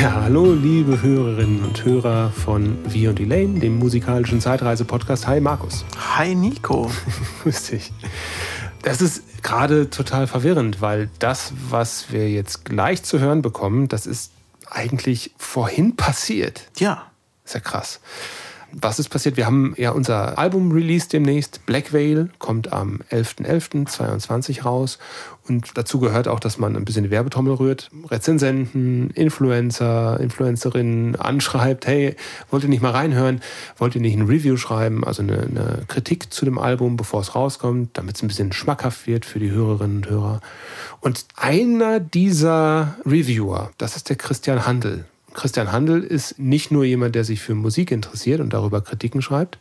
[0.00, 5.26] Ja, hallo liebe Hörerinnen und Hörer von Wir und Elaine, dem musikalischen Zeitreise-Podcast.
[5.26, 5.84] Hi Markus.
[6.16, 6.90] Hi Nico.
[7.42, 7.92] Grüß dich.
[8.80, 14.06] Das ist gerade total verwirrend, weil das, was wir jetzt gleich zu hören bekommen, das
[14.06, 14.32] ist
[14.70, 16.70] eigentlich vorhin passiert.
[16.78, 17.10] Ja.
[17.44, 18.00] Ist ja krass.
[18.72, 19.36] Was ist passiert?
[19.36, 21.66] Wir haben ja unser Album-Release demnächst.
[21.66, 24.98] Black Veil kommt am 11.11.22 raus.
[25.50, 27.90] Und dazu gehört auch, dass man ein bisschen die Werbetrommel rührt.
[28.08, 32.14] Rezensenten, Influencer, Influencerinnen anschreibt, hey,
[32.52, 33.40] wollt ihr nicht mal reinhören?
[33.76, 35.02] Wollt ihr nicht ein Review schreiben?
[35.02, 39.08] Also eine, eine Kritik zu dem Album, bevor es rauskommt, damit es ein bisschen schmackhaft
[39.08, 40.40] wird für die Hörerinnen und Hörer.
[41.00, 45.04] Und einer dieser Reviewer, das ist der Christian Handel.
[45.34, 49.58] Christian Handel ist nicht nur jemand, der sich für Musik interessiert und darüber Kritiken schreibt,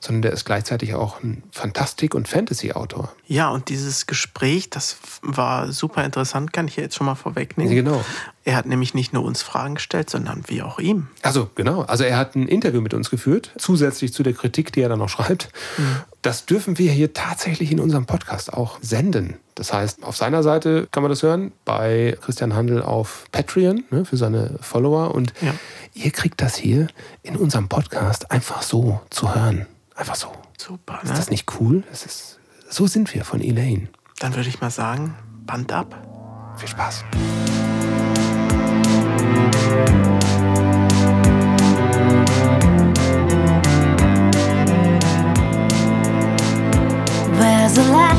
[0.00, 3.12] sondern der ist gleichzeitig auch ein Fantastik- und Fantasy-Autor.
[3.26, 7.74] Ja, und dieses Gespräch, das war super interessant, kann ich jetzt schon mal vorwegnehmen.
[7.74, 8.04] Genau.
[8.44, 11.08] Er hat nämlich nicht nur uns Fragen gestellt, sondern wir auch ihm.
[11.22, 11.82] Also genau.
[11.82, 15.00] Also er hat ein Interview mit uns geführt, zusätzlich zu der Kritik, die er dann
[15.00, 15.50] noch schreibt.
[15.76, 15.96] Mhm.
[16.22, 19.36] Das dürfen wir hier tatsächlich in unserem Podcast auch senden.
[19.54, 24.04] Das heißt, auf seiner Seite kann man das hören, bei Christian Handel auf Patreon ne,
[24.04, 25.14] für seine Follower.
[25.14, 25.52] Und ja.
[25.94, 26.86] ihr kriegt das hier
[27.22, 29.66] in unserem Podcast einfach so zu hören.
[29.98, 30.28] Einfach so.
[30.56, 31.00] Super.
[31.02, 31.10] Ne?
[31.10, 31.82] Ist das nicht cool?
[31.90, 32.38] Das ist,
[32.70, 33.88] so sind wir von Elaine.
[34.20, 35.92] Dann würde ich mal sagen, Band ab.
[36.56, 37.04] Viel Spaß.
[47.40, 48.16] There's a lack.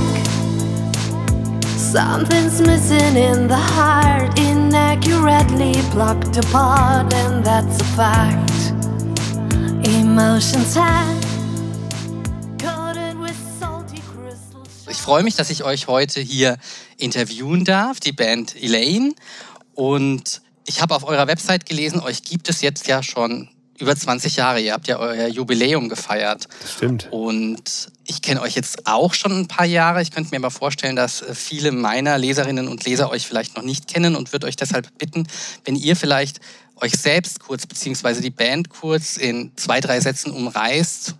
[1.77, 8.73] Something's missing in the heart, inaccurately plucked apart, and that's a fact.
[9.87, 11.28] Emotions have
[14.89, 16.57] Ich freue mich, dass ich euch heute hier
[16.97, 19.13] interviewen darf, die Band Elaine.
[19.75, 24.35] Und ich habe auf eurer Website gelesen, euch gibt es jetzt ja schon über 20
[24.35, 24.59] Jahre.
[24.59, 26.47] Ihr habt ja euer Jubiläum gefeiert.
[26.61, 27.07] Das stimmt.
[27.11, 30.01] Und ich kenne euch jetzt auch schon ein paar Jahre.
[30.01, 33.87] Ich könnte mir aber vorstellen, dass viele meiner Leserinnen und Leser euch vielleicht noch nicht
[33.87, 35.27] kennen und würde euch deshalb bitten,
[35.65, 36.39] wenn ihr vielleicht
[36.77, 41.15] euch selbst kurz beziehungsweise die Band kurz in zwei, drei Sätzen umreißt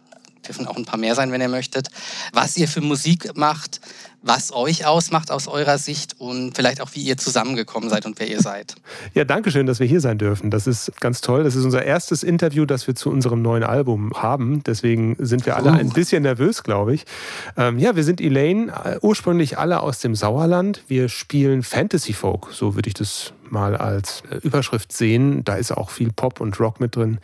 [0.49, 1.89] dürfen auch ein paar mehr sein, wenn ihr möchtet,
[2.33, 3.79] was ihr für Musik macht,
[4.21, 8.27] was euch ausmacht aus eurer Sicht und vielleicht auch, wie ihr zusammengekommen seid und wer
[8.27, 8.75] ihr seid.
[9.13, 10.49] Ja, danke schön, dass wir hier sein dürfen.
[10.49, 11.43] Das ist ganz toll.
[11.43, 14.63] Das ist unser erstes Interview, das wir zu unserem neuen Album haben.
[14.63, 17.05] Deswegen sind wir alle ein bisschen nervös, glaube ich.
[17.55, 20.83] Ähm, ja, wir sind Elaine, äh, ursprünglich alle aus dem Sauerland.
[20.87, 25.43] Wir spielen Fantasy Folk, so würde ich das mal als äh, Überschrift sehen.
[25.43, 27.19] Da ist auch viel Pop und Rock mit drin,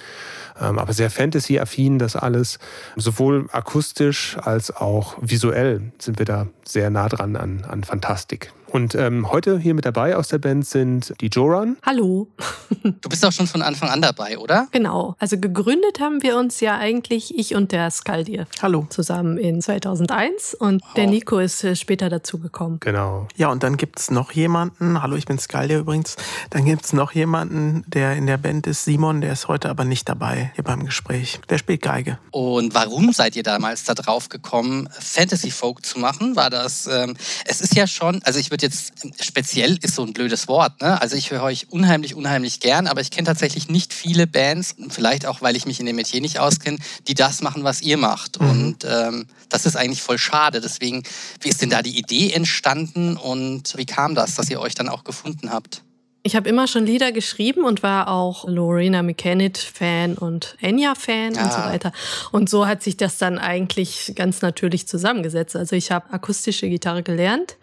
[0.59, 2.59] ähm, aber sehr Fantasy-affin das alles.
[2.95, 8.51] Sowohl akustisch als auch visuell sind wir da sehr nah dran an, an Fantastik.
[8.75, 11.77] Und ähm, heute hier mit dabei aus der Band sind die Joran.
[11.85, 12.27] Hallo.
[12.83, 14.67] du bist auch schon von Anfang an dabei, oder?
[14.71, 15.15] Genau.
[15.17, 18.47] Also gegründet haben wir uns ja eigentlich ich und der Skaldir.
[18.61, 18.85] Hallo.
[18.89, 20.93] Zusammen in 2001 und wow.
[20.95, 22.81] der Nico ist äh, später dazugekommen.
[22.81, 23.29] Genau.
[23.37, 26.17] Ja, und dann gibt es noch jemanden, hallo, ich bin Skaldir übrigens,
[26.49, 29.85] dann gibt es noch jemanden, der in der Band ist, Simon, der ist heute aber
[29.85, 31.39] nicht dabei hier beim Gespräch.
[31.47, 32.19] Der spielt Geige.
[32.31, 36.35] Und warum seid ihr damals da drauf gekommen, Fantasy Folk zu machen?
[36.35, 37.15] War das, ähm,
[37.45, 40.81] es ist ja schon, also ich würde jetzt speziell ist so ein blödes Wort.
[40.81, 40.99] Ne?
[41.01, 45.25] Also ich höre euch unheimlich, unheimlich gern, aber ich kenne tatsächlich nicht viele Bands, vielleicht
[45.25, 46.77] auch, weil ich mich in dem Metier nicht auskenne,
[47.07, 48.41] die das machen, was ihr macht.
[48.41, 48.49] Mhm.
[48.49, 50.59] Und ähm, das ist eigentlich voll schade.
[50.59, 51.03] Deswegen,
[51.41, 54.89] wie ist denn da die Idee entstanden und wie kam das, dass ihr euch dann
[54.89, 55.84] auch gefunden habt?
[56.25, 61.43] Ich habe immer schon Lieder geschrieben und war auch Lorena McKennitt-Fan und Enya-Fan ah.
[61.43, 61.69] und so ah.
[61.71, 61.91] weiter.
[62.31, 65.55] Und so hat sich das dann eigentlich ganz natürlich zusammengesetzt.
[65.55, 67.57] Also ich habe akustische Gitarre gelernt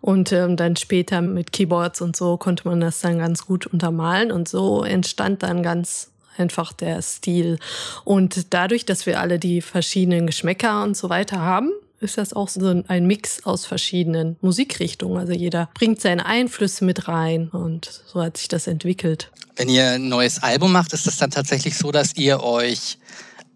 [0.00, 4.32] und ähm, dann später mit Keyboards und so konnte man das dann ganz gut untermalen.
[4.32, 7.58] Und so entstand dann ganz einfach der Stil.
[8.04, 12.48] Und dadurch, dass wir alle die verschiedenen Geschmäcker und so weiter haben, ist das auch
[12.48, 15.18] so ein Mix aus verschiedenen Musikrichtungen.
[15.18, 19.30] Also jeder bringt seine Einflüsse mit rein und so hat sich das entwickelt.
[19.56, 22.98] Wenn ihr ein neues Album macht, ist es dann tatsächlich so, dass ihr euch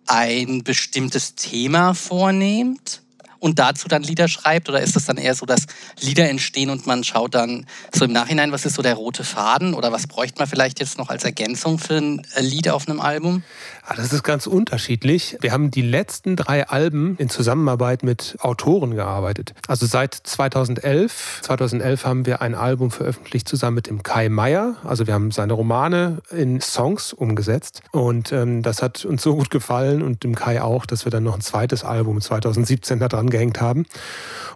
[0.07, 3.03] ein bestimmtes Thema vornehmt?
[3.43, 4.69] und dazu dann Lieder schreibt?
[4.69, 5.67] Oder ist es dann eher so, dass
[6.01, 9.75] Lieder entstehen und man schaut dann so im Nachhinein, was ist so der rote Faden
[9.75, 13.01] oder was bräuchte man vielleicht jetzt noch als Ergänzung für ein äh, Lied auf einem
[13.01, 13.43] Album?
[13.85, 15.37] Ah, das ist ganz unterschiedlich.
[15.41, 19.55] Wir haben die letzten drei Alben in Zusammenarbeit mit Autoren gearbeitet.
[19.67, 21.41] Also seit 2011.
[21.43, 24.77] 2011 haben wir ein Album veröffentlicht zusammen mit dem Kai Meier.
[24.85, 27.83] Also wir haben seine Romane in Songs umgesetzt.
[27.91, 31.25] Und ähm, das hat uns so gut gefallen und dem Kai auch, dass wir dann
[31.25, 33.87] noch ein zweites Album 2017 da dran gehängt haben.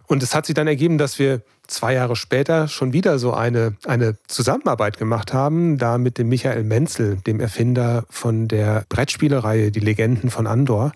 [0.07, 3.77] Und es hat sich dann ergeben, dass wir zwei Jahre später schon wieder so eine,
[3.85, 9.81] eine Zusammenarbeit gemacht haben, da mit dem Michael Menzel, dem Erfinder von der Brettspielereihe Die
[9.81, 10.93] Legenden von Andor.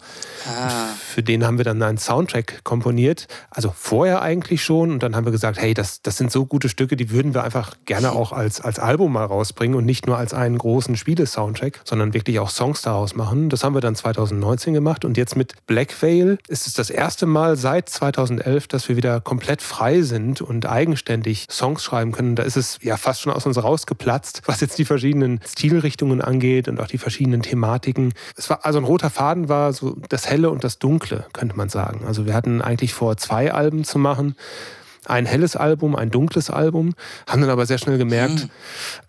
[0.46, 0.88] Ah.
[1.10, 3.26] Für den haben wir dann einen Soundtrack komponiert.
[3.50, 4.92] Also vorher eigentlich schon.
[4.92, 7.42] Und dann haben wir gesagt, hey, das, das sind so gute Stücke, die würden wir
[7.42, 11.80] einfach gerne auch als, als Album mal rausbringen und nicht nur als einen großen Spiele-Soundtrack,
[11.84, 13.48] sondern wirklich auch Songs daraus machen.
[13.48, 15.04] Das haben wir dann 2019 gemacht.
[15.04, 19.20] Und jetzt mit Black Veil ist es das erste Mal seit 2011, dass wir wieder
[19.20, 22.36] komplett frei sind und eigenständig Songs schreiben können.
[22.36, 26.68] Da ist es ja fast schon aus uns rausgeplatzt, was jetzt die verschiedenen Stilrichtungen angeht
[26.68, 28.12] und auch die verschiedenen Thematiken.
[28.36, 31.68] Es war also ein roter Faden war so das Helle und das Dunkle, könnte man
[31.68, 32.04] sagen.
[32.06, 34.34] Also wir hatten eigentlich vor, zwei Alben zu machen
[35.06, 36.94] ein helles Album, ein dunkles Album,
[37.26, 38.50] haben dann aber sehr schnell gemerkt, mhm.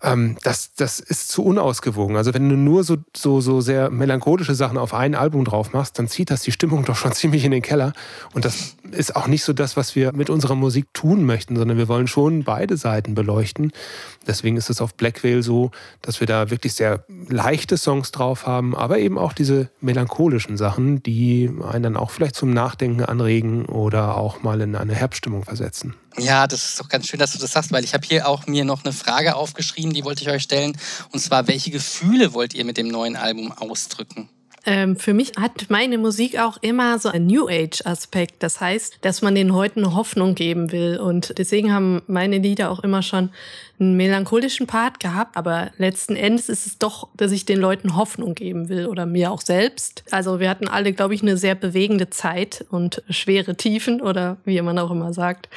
[0.02, 2.16] ähm, das, das ist zu unausgewogen.
[2.16, 5.98] Also wenn du nur so, so, so sehr melancholische Sachen auf ein Album drauf machst,
[5.98, 7.92] dann zieht das die Stimmung doch schon ziemlich in den Keller.
[8.34, 11.78] Und das ist auch nicht so das, was wir mit unserer Musik tun möchten, sondern
[11.78, 13.72] wir wollen schon beide Seiten beleuchten.
[14.26, 18.46] Deswegen ist es auf Black Veil so, dass wir da wirklich sehr leichte Songs drauf
[18.46, 23.66] haben, aber eben auch diese melancholischen Sachen, die einen dann auch vielleicht zum Nachdenken anregen
[23.66, 25.94] oder auch mal in eine Herbststimmung versetzen.
[26.18, 28.46] Ja, das ist doch ganz schön, dass du das sagst, weil ich habe hier auch
[28.46, 30.76] mir noch eine Frage aufgeschrieben, die wollte ich euch stellen.
[31.10, 34.28] Und zwar, welche Gefühle wollt ihr mit dem neuen Album ausdrücken?
[34.64, 38.42] Ähm, für mich hat meine Musik auch immer so einen New Age-Aspekt.
[38.42, 40.98] Das heißt, dass man den Leuten Hoffnung geben will.
[40.98, 43.30] Und deswegen haben meine Lieder auch immer schon
[43.82, 48.34] einen melancholischen Part gehabt, aber letzten Endes ist es doch, dass ich den Leuten Hoffnung
[48.34, 50.04] geben will oder mir auch selbst.
[50.10, 54.60] Also wir hatten alle, glaube ich, eine sehr bewegende Zeit und schwere Tiefen oder wie
[54.62, 55.48] man auch immer sagt.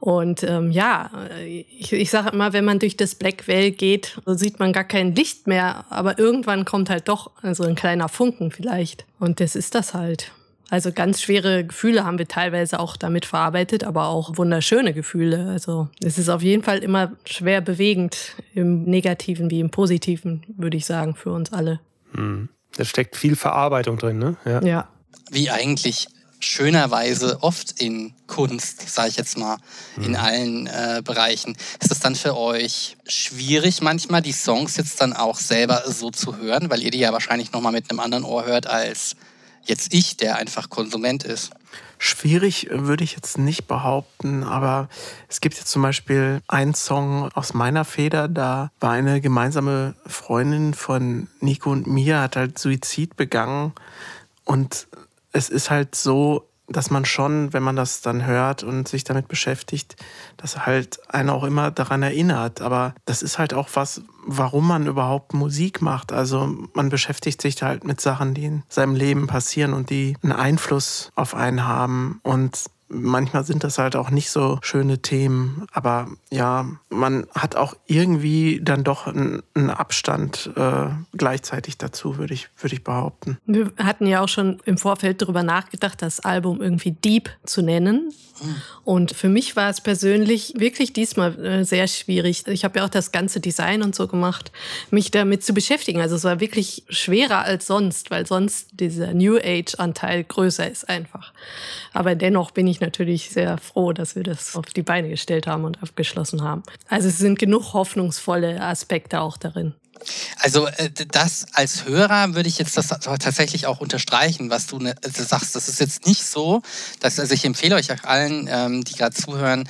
[0.00, 1.10] Und ähm, ja,
[1.46, 5.14] ich, ich sage immer, wenn man durch das Black Veil geht, sieht man gar kein
[5.14, 9.06] Licht mehr, aber irgendwann kommt halt doch also ein kleiner Funken vielleicht.
[9.18, 10.32] Und das ist das halt.
[10.68, 15.48] Also ganz schwere Gefühle haben wir teilweise auch damit verarbeitet, aber auch wunderschöne Gefühle.
[15.48, 20.76] Also es ist auf jeden Fall immer schwer bewegend, im Negativen wie im Positiven, würde
[20.76, 21.80] ich sagen, für uns alle.
[22.14, 22.48] Hm.
[22.76, 24.36] Da steckt viel Verarbeitung drin, ne?
[24.44, 24.62] Ja.
[24.62, 24.88] ja.
[25.30, 26.08] Wie eigentlich
[26.40, 29.58] schönerweise oft in Kunst, sage ich jetzt mal,
[29.96, 30.16] in hm.
[30.16, 31.56] allen äh, Bereichen.
[31.80, 36.36] Ist es dann für euch schwierig manchmal, die Songs jetzt dann auch selber so zu
[36.36, 39.16] hören, weil ihr die ja wahrscheinlich nochmal mit einem anderen Ohr hört als
[39.64, 41.50] jetzt ich, der einfach Konsument ist?
[41.98, 44.88] Schwierig würde ich jetzt nicht behaupten, aber
[45.28, 50.74] es gibt jetzt zum Beispiel einen Song aus meiner Feder, da war eine gemeinsame Freundin
[50.74, 53.72] von Nico und mir, hat halt Suizid begangen
[54.44, 54.88] und
[55.36, 59.28] es ist halt so, dass man schon, wenn man das dann hört und sich damit
[59.28, 59.96] beschäftigt,
[60.36, 62.60] das halt einen auch immer daran erinnert.
[62.60, 66.10] Aber das ist halt auch was, warum man überhaupt Musik macht.
[66.10, 70.32] Also man beschäftigt sich halt mit Sachen, die in seinem Leben passieren und die einen
[70.32, 72.18] Einfluss auf einen haben.
[72.24, 77.74] Und Manchmal sind das halt auch nicht so schöne Themen, aber ja, man hat auch
[77.86, 83.38] irgendwie dann doch einen, Abstand äh, gleichzeitig dazu, würde ich, würd ich behaupten.
[83.46, 88.12] Wir hatten ja auch schon im Vorfeld darüber nachgedacht, das Album irgendwie Deep zu nennen.
[88.84, 92.46] Und für mich war es persönlich wirklich diesmal äh, sehr schwierig.
[92.46, 94.52] Ich habe ja auch das ganze Design und so gemacht,
[94.90, 96.00] mich damit zu beschäftigen.
[96.00, 101.32] Also es war wirklich schwerer als sonst, weil sonst dieser New Age-Anteil größer ist einfach.
[101.92, 105.64] Aber dennoch bin ich natürlich sehr froh, dass wir das auf die Beine gestellt haben
[105.64, 106.62] und abgeschlossen haben.
[106.88, 109.74] Also es sind genug hoffnungsvolle Aspekte auch darin.
[110.38, 114.94] Also äh, das als Hörer würde ich jetzt das tatsächlich auch unterstreichen, was du ne,
[115.02, 115.56] sagst.
[115.56, 116.62] Das ist jetzt nicht so,
[117.00, 119.68] dass also ich empfehle euch allen, ähm, die gerade zuhören,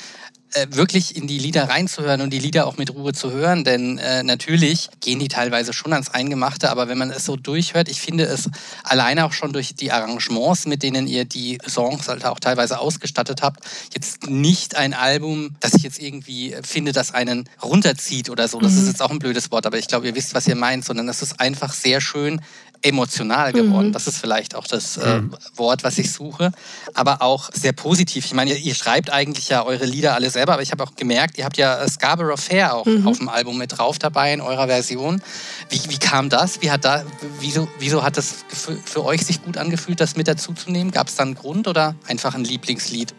[0.56, 3.98] äh, wirklich in die Lieder reinzuhören und die Lieder auch mit Ruhe zu hören, denn
[3.98, 8.00] äh, natürlich gehen die teilweise schon ans Eingemachte, aber wenn man es so durchhört, ich
[8.00, 8.48] finde es
[8.82, 13.42] alleine auch schon durch die Arrangements, mit denen ihr die Songs halt auch teilweise ausgestattet
[13.42, 18.58] habt, jetzt nicht ein Album, das ich jetzt irgendwie finde, das einen runterzieht oder so.
[18.58, 18.78] Das mhm.
[18.78, 21.08] ist jetzt auch ein blödes Wort, aber ich glaube, ihr wisst, was ihr meint, sondern
[21.08, 22.40] es ist einfach sehr schön
[22.86, 23.88] emotional geworden.
[23.88, 23.92] Mhm.
[23.92, 25.34] Das ist vielleicht auch das äh, mhm.
[25.56, 26.52] Wort, was ich suche.
[26.94, 28.24] Aber auch sehr positiv.
[28.24, 30.94] Ich meine, ihr, ihr, schreibt eigentlich ja eure Lieder alle selber, aber ich habe auch
[30.94, 33.06] gemerkt, ihr habt ja Scarborough Fair auch mhm.
[33.06, 35.20] auf dem Album mit drauf dabei in eurer Version.
[35.68, 36.62] Wie, wie kam das?
[36.62, 37.04] Wie hat da,
[37.40, 40.92] wieso, wieso hat das für, für euch sich gut angefühlt, das mit dazu zu nehmen?
[40.92, 43.14] Gab es da einen Grund oder einfach ein Lieblingslied?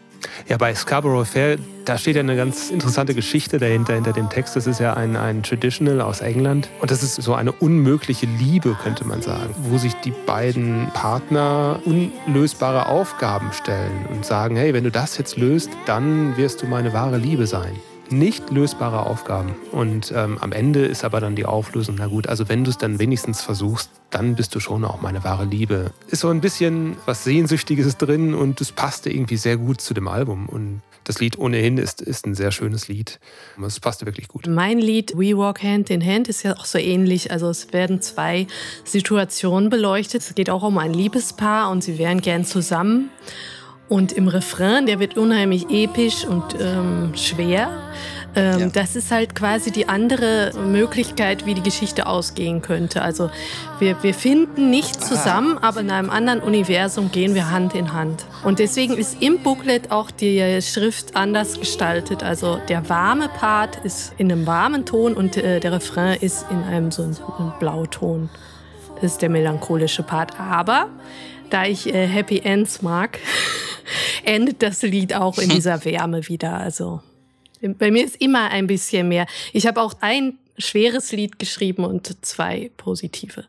[0.48, 4.56] Ja, bei Scarborough Fair, da steht ja eine ganz interessante Geschichte dahinter, hinter dem Text.
[4.56, 6.68] Das ist ja ein, ein Traditional aus England.
[6.80, 11.80] Und das ist so eine unmögliche Liebe, könnte man sagen, wo sich die beiden Partner
[11.84, 16.92] unlösbare Aufgaben stellen und sagen, hey, wenn du das jetzt löst, dann wirst du meine
[16.92, 17.72] wahre Liebe sein
[18.10, 19.54] nicht lösbare Aufgaben.
[19.72, 22.78] Und ähm, am Ende ist aber dann die Auflösung, na gut, also wenn du es
[22.78, 25.92] dann wenigstens versuchst, dann bist du schon auch meine wahre Liebe.
[26.08, 30.08] Ist so ein bisschen was Sehnsüchtiges drin und es passte irgendwie sehr gut zu dem
[30.08, 30.48] Album.
[30.48, 33.18] Und Das Lied ohnehin ist, ist ein sehr schönes Lied.
[33.64, 34.46] Es passte wirklich gut.
[34.46, 37.32] Mein Lied We Walk Hand in Hand ist ja auch so ähnlich.
[37.32, 38.46] Also es werden zwei
[38.84, 40.20] Situationen beleuchtet.
[40.20, 43.08] Es geht auch um ein Liebespaar und sie wären gern zusammen.
[43.88, 47.70] Und im Refrain, der wird unheimlich episch und ähm, schwer.
[48.36, 48.68] Ähm, ja.
[48.68, 53.00] Das ist halt quasi die andere Möglichkeit, wie die Geschichte ausgehen könnte.
[53.00, 53.30] Also
[53.78, 55.68] wir, wir finden nicht zusammen, Aha.
[55.68, 58.26] aber in einem anderen Universum gehen wir Hand in Hand.
[58.44, 62.22] Und deswegen ist im Booklet auch die Schrift anders gestaltet.
[62.22, 66.62] Also der warme Part ist in einem warmen Ton und äh, der Refrain ist in
[66.62, 68.28] einem so einem Blauton.
[68.96, 70.38] Das ist der melancholische Part.
[70.38, 70.88] Aber
[71.50, 73.18] da ich äh, Happy Ends mag,
[74.24, 76.54] endet das Lied auch in dieser Wärme wieder.
[76.54, 77.00] Also
[77.60, 79.26] bei mir ist immer ein bisschen mehr.
[79.52, 83.44] Ich habe auch ein schweres Lied geschrieben und zwei positive.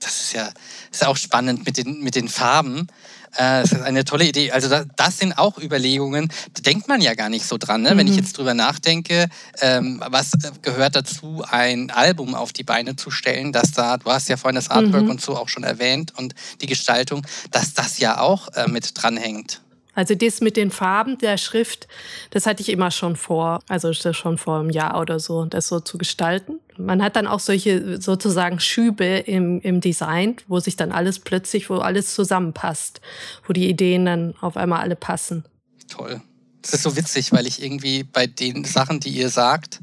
[0.00, 0.50] Das ist ja,
[0.90, 2.88] ist auch spannend mit den, mit den Farben.
[3.32, 4.50] Äh, das ist eine tolle Idee.
[4.52, 7.82] Also das sind auch Überlegungen, da denkt man ja gar nicht so dran.
[7.82, 7.94] Ne?
[7.94, 7.98] Mhm.
[7.98, 8.18] Wenn ich mhm.
[8.20, 9.28] jetzt drüber nachdenke,
[9.60, 14.28] ähm, was gehört dazu, ein Album auf die Beine zu stellen, dass da, du hast
[14.28, 15.10] ja vorhin das Artwork mhm.
[15.10, 19.60] und so auch schon erwähnt und die Gestaltung, dass das ja auch äh, mit dranhängt.
[19.98, 21.88] Also das mit den Farben der Schrift,
[22.30, 25.80] das hatte ich immer schon vor, also schon vor einem Jahr oder so, das so
[25.80, 26.60] zu gestalten.
[26.76, 31.68] Man hat dann auch solche sozusagen Schübe im, im Design, wo sich dann alles plötzlich,
[31.68, 33.00] wo alles zusammenpasst,
[33.44, 35.44] wo die Ideen dann auf einmal alle passen.
[35.88, 36.20] Toll.
[36.62, 39.80] Das ist so witzig, weil ich irgendwie bei den Sachen, die ihr sagt,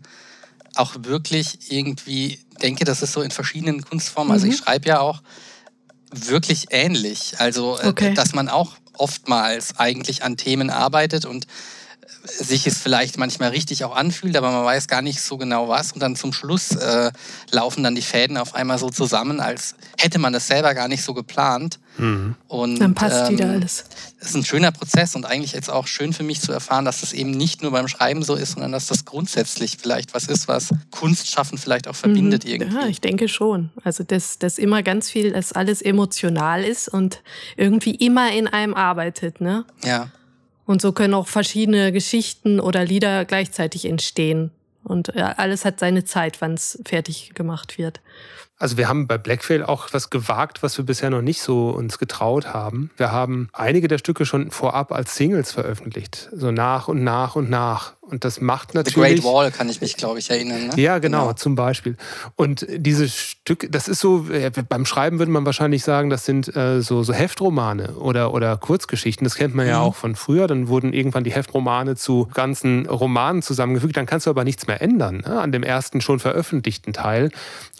[0.76, 4.32] auch wirklich irgendwie denke, das ist so in verschiedenen Kunstformen.
[4.32, 4.64] Also ich mhm.
[4.64, 5.22] schreibe ja auch
[6.10, 7.34] wirklich ähnlich.
[7.40, 8.14] Also, äh, okay.
[8.14, 11.48] dass man auch oftmals eigentlich an Themen arbeitet und
[12.26, 15.92] sich es vielleicht manchmal richtig auch anfühlt, aber man weiß gar nicht so genau was.
[15.92, 17.12] Und dann zum Schluss äh,
[17.52, 21.04] laufen dann die Fäden auf einmal so zusammen, als hätte man das selber gar nicht
[21.04, 21.80] so geplant.
[21.98, 22.36] Mhm.
[22.48, 23.86] Und, dann passt ähm, wieder alles.
[24.20, 27.02] Das ist ein schöner Prozess und eigentlich jetzt auch schön für mich zu erfahren, dass
[27.02, 30.48] das eben nicht nur beim Schreiben so ist, sondern dass das grundsätzlich vielleicht was ist,
[30.48, 32.50] was Kunstschaffen vielleicht auch verbindet mhm.
[32.50, 32.76] irgendwie.
[32.76, 33.70] Ja, ich denke schon.
[33.84, 37.22] Also dass das immer ganz viel, dass alles emotional ist und
[37.56, 39.66] irgendwie immer in einem arbeitet, ne?
[39.84, 40.10] Ja.
[40.66, 44.52] Und so können auch verschiedene Geschichten oder Lieder gleichzeitig entstehen.
[44.84, 48.02] Und alles hat seine Zeit, wann es fertig gemacht wird.
[48.58, 51.98] Also wir haben bei Blackveil auch was gewagt, was wir bisher noch nicht so uns
[51.98, 52.90] getraut haben.
[52.96, 57.50] Wir haben einige der Stücke schon vorab als Singles veröffentlicht, so nach und nach und
[57.50, 57.96] nach.
[58.10, 59.18] Und das macht natürlich.
[59.18, 60.68] The Great Wall kann ich mich, glaube ich, erinnern.
[60.68, 60.82] Ne?
[60.82, 61.98] Ja, genau, genau, zum Beispiel.
[62.36, 64.28] Und diese Stücke, das ist so,
[64.70, 69.26] beim Schreiben würde man wahrscheinlich sagen, das sind äh, so, so Heftromane oder, oder Kurzgeschichten.
[69.26, 69.86] Das kennt man ja mhm.
[69.86, 70.48] auch von früher.
[70.48, 73.98] Dann wurden irgendwann die Heftromane zu ganzen Romanen zusammengefügt.
[73.98, 75.40] Dann kannst du aber nichts mehr ändern ne?
[75.40, 77.32] an dem ersten schon veröffentlichten Teil.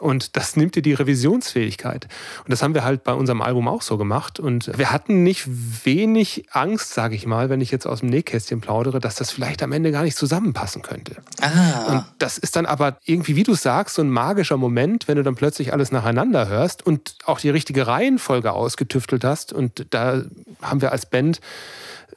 [0.02, 2.08] Und das nimmt dir die Revisionsfähigkeit.
[2.44, 4.40] Und das haben wir halt bei unserem Album auch so gemacht.
[4.40, 5.46] Und wir hatten nicht
[5.86, 9.62] wenig Angst, sage ich mal, wenn ich jetzt aus dem Nähkästchen plaudere, dass das vielleicht
[9.62, 11.18] am Ende gar nicht zusammenpassen könnte.
[11.42, 11.92] Ah.
[11.92, 15.24] Und das ist dann aber irgendwie, wie du sagst, so ein magischer Moment, wenn du
[15.24, 19.54] dann plötzlich alles nacheinander hörst und auch die richtige Reihenfolge ausgetüftelt hast.
[19.54, 20.24] Und da
[20.62, 21.40] haben wir als Band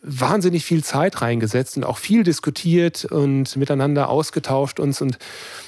[0.02, 5.18] wahnsinnig viel Zeit reingesetzt und auch viel diskutiert und miteinander ausgetauscht uns und,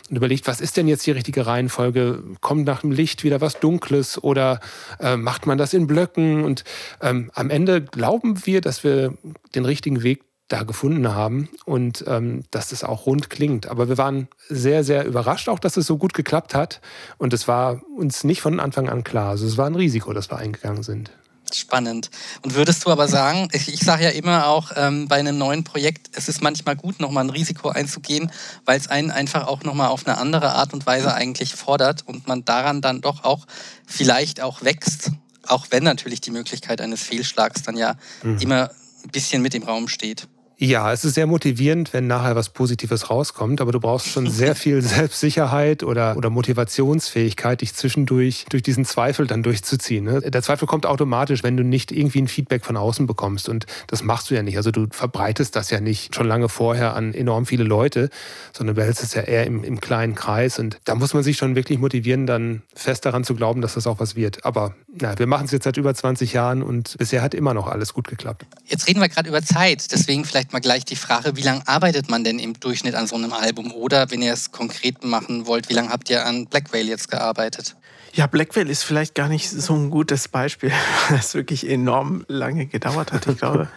[0.08, 2.22] und, überlegt, was ist denn jetzt die richtige Reihenfolge?
[2.40, 4.60] Kommt nach dem Licht wieder was Dunkles oder
[5.00, 6.44] äh, macht man das in Blöcken?
[6.44, 6.64] Und
[7.00, 9.14] ähm, am Ende glauben wir, dass wir
[9.54, 13.68] den richtigen Weg da gefunden haben und ähm, dass das auch rund klingt.
[13.68, 16.80] Aber wir waren sehr, sehr überrascht auch, dass es so gut geklappt hat.
[17.18, 19.30] Und es war uns nicht von Anfang an klar.
[19.30, 21.12] Also es war ein Risiko, das wir eingegangen sind.
[21.52, 22.10] Spannend.
[22.42, 25.62] Und würdest du aber sagen, ich, ich sage ja immer auch ähm, bei einem neuen
[25.62, 28.32] Projekt, es ist manchmal gut, nochmal ein Risiko einzugehen,
[28.64, 32.26] weil es einen einfach auch nochmal auf eine andere Art und Weise eigentlich fordert und
[32.26, 33.46] man daran dann doch auch
[33.86, 35.12] vielleicht auch wächst,
[35.46, 38.38] auch wenn natürlich die Möglichkeit eines Fehlschlags dann ja mhm.
[38.38, 38.70] immer
[39.04, 40.26] ein bisschen mit im Raum steht.
[40.62, 44.54] Ja, es ist sehr motivierend, wenn nachher was Positives rauskommt, aber du brauchst schon sehr
[44.54, 50.04] viel Selbstsicherheit oder, oder Motivationsfähigkeit, dich zwischendurch durch diesen Zweifel dann durchzuziehen.
[50.04, 50.20] Ne?
[50.20, 54.02] Der Zweifel kommt automatisch, wenn du nicht irgendwie ein Feedback von außen bekommst und das
[54.02, 54.58] machst du ja nicht.
[54.58, 58.10] Also du verbreitest das ja nicht schon lange vorher an enorm viele Leute,
[58.52, 61.38] sondern du behältst es ja eher im, im kleinen Kreis und da muss man sich
[61.38, 64.44] schon wirklich motivieren, dann fest daran zu glauben, dass das auch was wird.
[64.44, 67.66] Aber na, wir machen es jetzt seit über 20 Jahren und bisher hat immer noch
[67.66, 68.44] alles gut geklappt.
[68.66, 71.66] Jetzt reden wir gerade über Zeit, deswegen vielleicht vielleicht mal gleich die Frage, wie lange
[71.66, 73.72] arbeitet man denn im Durchschnitt an so einem Album?
[73.72, 77.10] Oder wenn ihr es konkret machen wollt, wie lange habt ihr an Black Whale jetzt
[77.10, 77.76] gearbeitet?
[78.12, 80.72] Ja, Black ist vielleicht gar nicht so ein gutes Beispiel,
[81.08, 83.26] weil es wirklich enorm lange gedauert hat.
[83.28, 83.68] Ich glaube,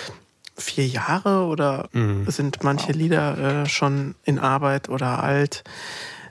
[0.56, 2.28] vier Jahre oder mhm.
[2.28, 2.92] sind manche.
[2.92, 5.62] Lieder äh, schon in Arbeit oder alt.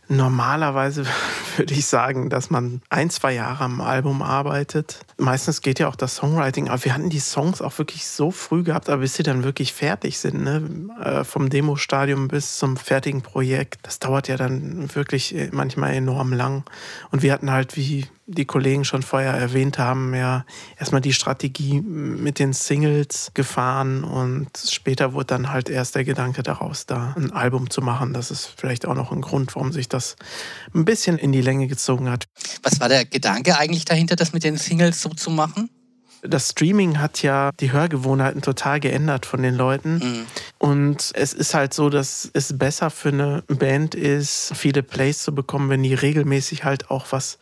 [0.07, 1.05] Normalerweise
[1.57, 4.99] würde ich sagen, dass man ein, zwei Jahre am Album arbeitet.
[5.17, 8.63] Meistens geht ja auch das Songwriting, aber wir hatten die Songs auch wirklich so früh
[8.63, 10.61] gehabt, aber bis sie dann wirklich fertig sind, ne?
[11.03, 16.33] Äh, vom Demo-Stadium bis zum fertigen Projekt, das dauert ja dann wirklich äh, manchmal enorm
[16.33, 16.63] lang.
[17.11, 20.45] Und wir hatten halt, wie die Kollegen schon vorher erwähnt haben, ja
[20.77, 26.41] erstmal die Strategie mit den Singles gefahren und später wurde dann halt erst der Gedanke
[26.41, 28.13] daraus, da ein Album zu machen.
[28.13, 30.15] Das ist vielleicht auch noch ein Grund, warum sich das
[30.73, 32.25] ein bisschen in die Länge gezogen hat.
[32.63, 35.69] Was war der Gedanke eigentlich dahinter, das mit den Singles so zu machen?
[36.27, 39.95] das Streaming hat ja die Hörgewohnheiten total geändert von den Leuten.
[39.95, 40.25] Mhm.
[40.57, 45.33] Und es ist halt so, dass es besser für eine Band ist, viele Plays zu
[45.33, 47.37] bekommen, wenn die regelmäßig halt auch was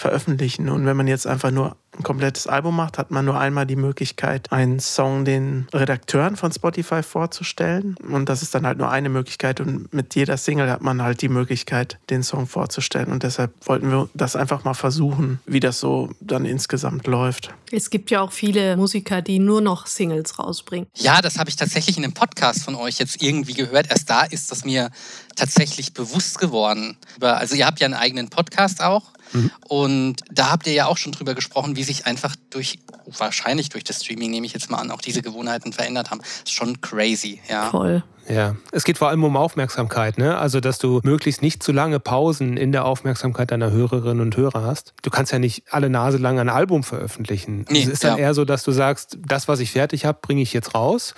[0.00, 0.68] veröffentlichen.
[0.68, 3.76] Und wenn man jetzt einfach nur ein komplettes Album macht, hat man nur einmal die
[3.76, 7.96] Möglichkeit, einen Song den Redakteuren von Spotify vorzustellen.
[8.08, 9.60] Und das ist dann halt nur eine Möglichkeit.
[9.60, 13.12] Und mit jeder Single hat man halt die Möglichkeit, den Song vorzustellen.
[13.12, 17.52] Und deshalb wollten wir das einfach mal versuchen, wie das so dann insgesamt läuft.
[17.72, 20.86] Es gibt ja auch viele Musiker, die nur noch Singles rausbringen.
[20.96, 23.90] Ja, das habe ich tatsächlich in einem Podcast von euch jetzt irgendwie gehört.
[23.90, 24.90] Erst da ist das mir
[25.36, 26.96] tatsächlich bewusst geworden.
[27.20, 29.10] Also ihr habt ja einen eigenen Podcast auch.
[29.32, 29.50] Mhm.
[29.68, 33.84] Und da habt ihr ja auch schon drüber gesprochen, wie sich einfach durch, wahrscheinlich durch
[33.84, 36.20] das Streaming, nehme ich jetzt mal an, auch diese Gewohnheiten verändert haben.
[36.20, 37.70] Das ist schon crazy, ja.
[37.70, 38.02] Voll.
[38.28, 40.38] Ja, es geht vor allem um Aufmerksamkeit, ne?
[40.38, 44.62] Also, dass du möglichst nicht zu lange Pausen in der Aufmerksamkeit deiner Hörerinnen und Hörer
[44.62, 44.94] hast.
[45.02, 47.64] Du kannst ja nicht alle Nase lang ein Album veröffentlichen.
[47.68, 48.24] Nee, es ist dann ja.
[48.24, 51.14] eher so, dass du sagst, das, was ich fertig habe, bringe ich jetzt raus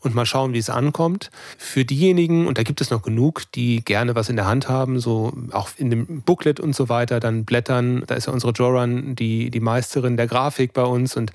[0.00, 1.30] und mal schauen, wie es ankommt.
[1.58, 5.00] Für diejenigen, und da gibt es noch genug, die gerne was in der Hand haben,
[5.00, 8.04] so auch in dem Booklet und so weiter, dann blättern.
[8.06, 11.32] Da ist ja unsere Joran, die, die Meisterin der Grafik bei uns und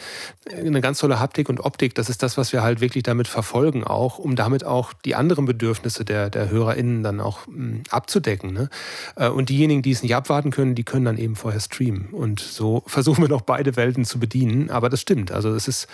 [0.55, 1.95] eine ganz tolle Haptik und Optik.
[1.95, 5.45] Das ist das, was wir halt wirklich damit verfolgen auch, um damit auch die anderen
[5.45, 8.53] Bedürfnisse der, der HörerInnen dann auch mh, hm, abzudecken.
[8.53, 8.69] Ne?
[9.15, 12.09] Äh, und diejenigen, die es nicht abwarten können, die können dann eben vorher streamen.
[12.11, 14.69] Und so versuchen wir noch beide Welten zu bedienen.
[14.69, 15.31] Aber das stimmt.
[15.31, 15.87] Also es ist,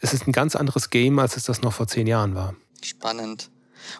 [0.00, 2.54] es ist ein ganz anderes Game, als es das noch vor zehn Jahren war.
[2.82, 3.50] Spannend.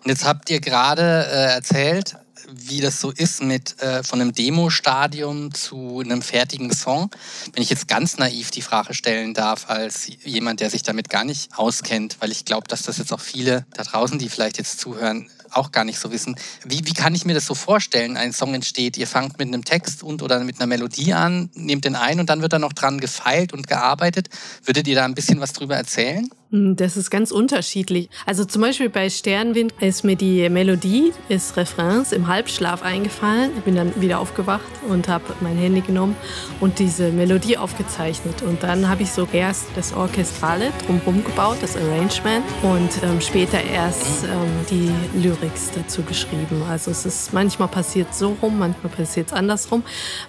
[0.03, 2.17] Und jetzt habt ihr gerade äh, erzählt,
[2.51, 7.11] wie das so ist mit äh, von einem Demo-Stadium zu einem fertigen Song.
[7.53, 11.25] Wenn ich jetzt ganz naiv die Frage stellen darf, als jemand, der sich damit gar
[11.25, 14.79] nicht auskennt, weil ich glaube, dass das jetzt auch viele da draußen, die vielleicht jetzt
[14.81, 16.37] zuhören, auch gar nicht so wissen.
[16.65, 18.17] Wie, wie kann ich mir das so vorstellen?
[18.17, 21.85] Ein Song entsteht, ihr fangt mit einem Text und oder mit einer Melodie an, nehmt
[21.85, 24.29] den ein und dann wird da noch dran gefeilt und gearbeitet.
[24.65, 26.29] Würdet ihr da ein bisschen was drüber erzählen?
[26.51, 28.09] Hm, das ist ganz unterschiedlich.
[28.25, 33.51] Also zum Beispiel bei Sternwind ist mir die Melodie des Refrains im Halbschlaf eingefallen.
[33.59, 36.15] Ich bin dann wieder aufgewacht und habe mein Handy genommen
[36.61, 38.43] und diese Melodie aufgezeichnet.
[38.43, 43.61] Und dann habe ich so erst das Orchestrale drumherum gebaut, das Arrangement und ähm, später
[43.63, 44.31] erst ähm,
[44.71, 46.63] die Lyrics dazu geschrieben.
[46.71, 49.83] Also es ist manchmal passiert so rum, manchmal passiert es andersrum.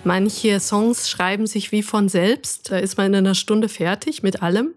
[0.03, 2.71] Manche Songs schreiben sich wie von selbst.
[2.71, 4.73] Da ist man in einer Stunde fertig mit allem.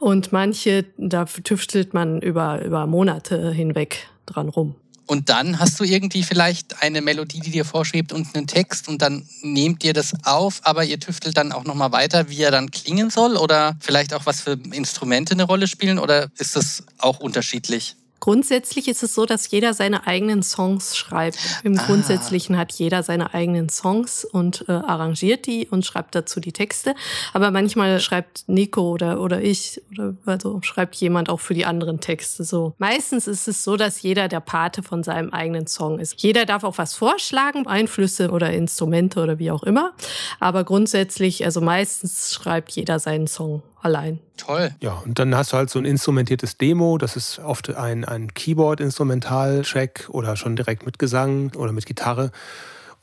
[0.00, 4.76] Und manche, da tüftelt man über, über Monate hinweg dran rum.
[5.06, 9.02] Und dann hast du irgendwie vielleicht eine Melodie, die dir vorschwebt und einen Text und
[9.02, 12.72] dann nehmt ihr das auf, aber ihr tüftelt dann auch nochmal weiter, wie er dann
[12.72, 17.20] klingen soll oder vielleicht auch was für Instrumente eine Rolle spielen oder ist das auch
[17.20, 17.94] unterschiedlich?
[18.26, 21.38] Grundsätzlich ist es so, dass jeder seine eigenen Songs schreibt.
[21.62, 21.86] Im ah.
[21.86, 26.96] Grundsätzlichen hat jeder seine eigenen Songs und äh, arrangiert die und schreibt dazu die Texte.
[27.32, 32.00] Aber manchmal schreibt Nico oder, oder ich oder also schreibt jemand auch für die anderen
[32.00, 32.74] Texte so.
[32.78, 36.20] Meistens ist es so, dass jeder der Pate von seinem eigenen Song ist.
[36.20, 39.92] Jeder darf auch was vorschlagen, Einflüsse oder Instrumente oder wie auch immer.
[40.40, 44.20] Aber grundsätzlich, also meistens schreibt jeder seinen Song allein.
[44.36, 44.74] Toll.
[44.80, 46.98] Ja, und dann hast du halt so ein instrumentiertes Demo.
[46.98, 52.30] Das ist oft ein, ein Keyboard-Instrumental-Track oder schon direkt mit Gesang oder mit Gitarre.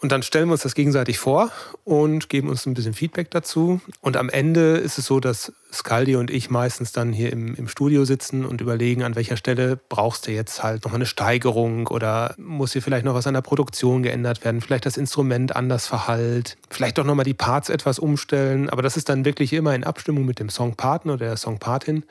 [0.04, 1.50] Und dann stellen wir uns das gegenseitig vor
[1.86, 3.80] und geben uns ein bisschen Feedback dazu.
[4.02, 7.70] Und am Ende ist es so, dass Scaldi und ich meistens dann hier im, im
[7.70, 12.36] Studio sitzen und überlegen, an welcher Stelle brauchst du jetzt halt noch eine Steigerung oder
[12.38, 16.58] muss hier vielleicht noch was an der Produktion geändert werden, vielleicht das Instrument anders verhallt,
[16.70, 18.70] vielleicht auch nochmal die Parts etwas umstellen.
[18.70, 22.04] Aber das ist dann wirklich immer in Abstimmung mit dem Songpartner oder der Songpartin.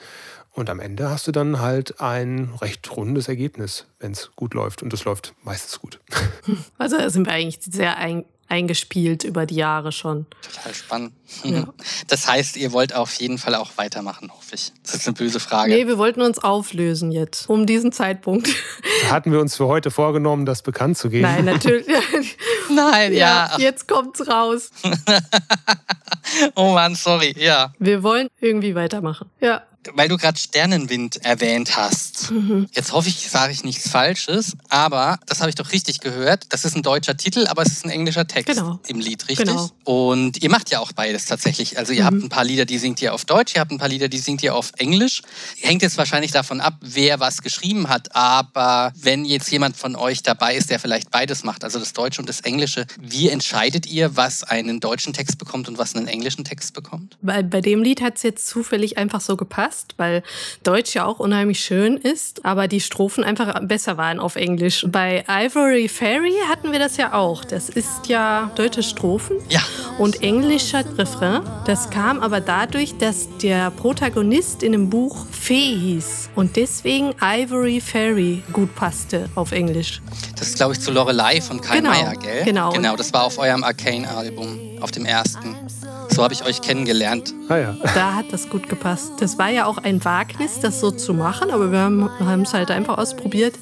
[0.55, 4.83] Und am Ende hast du dann halt ein recht rundes Ergebnis, wenn es gut läuft.
[4.83, 5.99] Und es läuft meistens gut.
[6.79, 10.27] Also da sind wir eigentlich sehr ein, eingespielt über die Jahre schon.
[10.43, 11.13] Total spannend.
[11.45, 11.69] Ja.
[12.09, 14.73] Das heißt, ihr wollt auf jeden Fall auch weitermachen, hoffe ich.
[14.83, 15.73] Das ist eine böse Frage.
[15.73, 18.49] Nee, wir wollten uns auflösen jetzt, um diesen Zeitpunkt.
[19.09, 21.23] Hatten wir uns für heute vorgenommen, das bekannt zu geben?
[21.23, 21.87] Nein, natürlich.
[22.71, 23.51] Nein, ja.
[23.53, 23.59] ja.
[23.59, 24.71] Jetzt kommt's raus.
[26.57, 27.73] oh Mann, sorry, ja.
[27.79, 29.31] Wir wollen irgendwie weitermachen.
[29.41, 29.63] Ja.
[29.95, 32.31] Weil du gerade Sternenwind erwähnt hast.
[32.31, 32.69] Mhm.
[32.73, 36.47] Jetzt hoffe ich, sage ich nichts Falsches, aber das habe ich doch richtig gehört.
[36.51, 38.81] Das ist ein deutscher Titel, aber es ist ein englischer Text genau.
[38.87, 39.47] im Lied, richtig?
[39.47, 39.71] Genau.
[39.85, 41.79] Und ihr macht ja auch beides tatsächlich.
[41.79, 42.07] Also ihr mhm.
[42.07, 44.19] habt ein paar Lieder, die singt ihr auf Deutsch, ihr habt ein paar Lieder, die
[44.19, 45.23] singt ihr auf Englisch.
[45.61, 50.23] Hängt jetzt wahrscheinlich davon ab, wer was geschrieben hat, aber wenn jetzt jemand von euch
[50.23, 54.17] dabei ist, der vielleicht beides macht, also das Deutsche und das Englische, wie entscheidet ihr,
[54.17, 57.17] was einen deutschen Text bekommt und was einen englischen Text bekommt?
[57.23, 60.23] Bei, bei dem Lied hat es jetzt zufällig einfach so gepasst, weil
[60.63, 64.85] Deutsch ja auch unheimlich schön ist, aber die Strophen einfach besser waren auf Englisch.
[64.89, 67.45] Bei Ivory Fairy hatten wir das ja auch.
[67.45, 69.61] Das ist ja deutsche Strophen ja.
[69.99, 71.43] und englischer Refrain.
[71.67, 77.81] Das kam aber dadurch, dass der Protagonist in dem Buch Fee hieß und deswegen Ivory
[77.81, 80.01] Fairy gut passte auf Englisch.
[80.39, 82.45] Das ist, glaube ich, zu Lorelei von Kai genau, Meier, gell?
[82.45, 82.73] Genau.
[82.73, 85.57] Genau, das war auf eurem Arcane-Album, auf dem ersten.
[86.13, 87.33] So habe ich euch kennengelernt.
[87.49, 87.77] Ah, ja.
[87.95, 89.13] Da hat das gut gepasst.
[89.21, 92.71] Das war ja auch ein Wagnis, das so zu machen, aber wir haben es halt
[92.71, 93.55] einfach ausprobiert.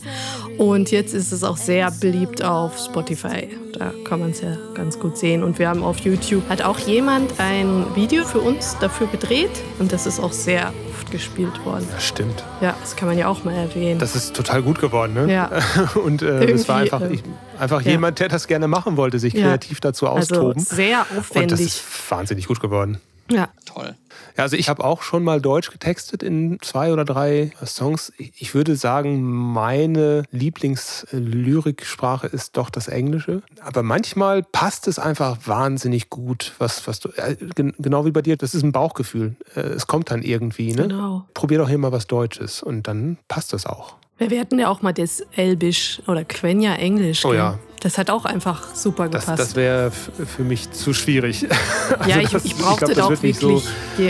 [0.59, 3.49] Und jetzt ist es auch sehr beliebt auf Spotify.
[3.73, 5.45] Da kann man es ja ganz gut sehen.
[5.45, 9.63] Und wir haben auf YouTube, hat auch jemand ein Video für uns dafür gedreht.
[9.79, 11.87] Und das ist auch sehr oft gespielt worden.
[11.91, 12.45] Das stimmt.
[12.61, 13.99] Ja, das kann man ja auch mal erwähnen.
[13.99, 15.33] Das ist total gut geworden, ne?
[15.33, 15.51] Ja.
[15.95, 17.23] Und äh, das war einfach, ich,
[17.59, 17.93] einfach ja.
[17.93, 19.81] jemand, der das gerne machen wollte, sich kreativ ja.
[19.81, 20.59] dazu also austoben.
[20.61, 21.43] Also sehr aufwendig.
[21.43, 23.01] Und das ist wahnsinnig gut geworden.
[23.31, 23.49] Ja.
[23.65, 23.95] Toll.
[24.41, 28.11] Ja, also ich habe auch schon mal Deutsch getextet in zwei oder drei Songs.
[28.17, 33.43] Ich würde sagen, meine Lieblingslyriksprache ist doch das Englische.
[33.61, 38.39] Aber manchmal passt es einfach wahnsinnig gut, was, was du, äh, genau wie bei dir,
[38.39, 39.37] das ist ein Bauchgefühl.
[39.55, 40.89] Äh, es kommt dann irgendwie, ne?
[40.89, 41.27] Genau.
[41.35, 43.97] Probier doch hier mal was Deutsches und dann passt das auch.
[44.17, 47.27] Wir hatten ja auch mal das Elbisch oder Quenya Englisch.
[47.27, 47.59] Oh ja.
[47.81, 49.29] Das hat auch einfach super gepasst.
[49.29, 51.47] Das, das wäre für mich zu schwierig.
[51.99, 53.63] Also ja, ich, ich brauchte ich glaub, da auch wirklich, so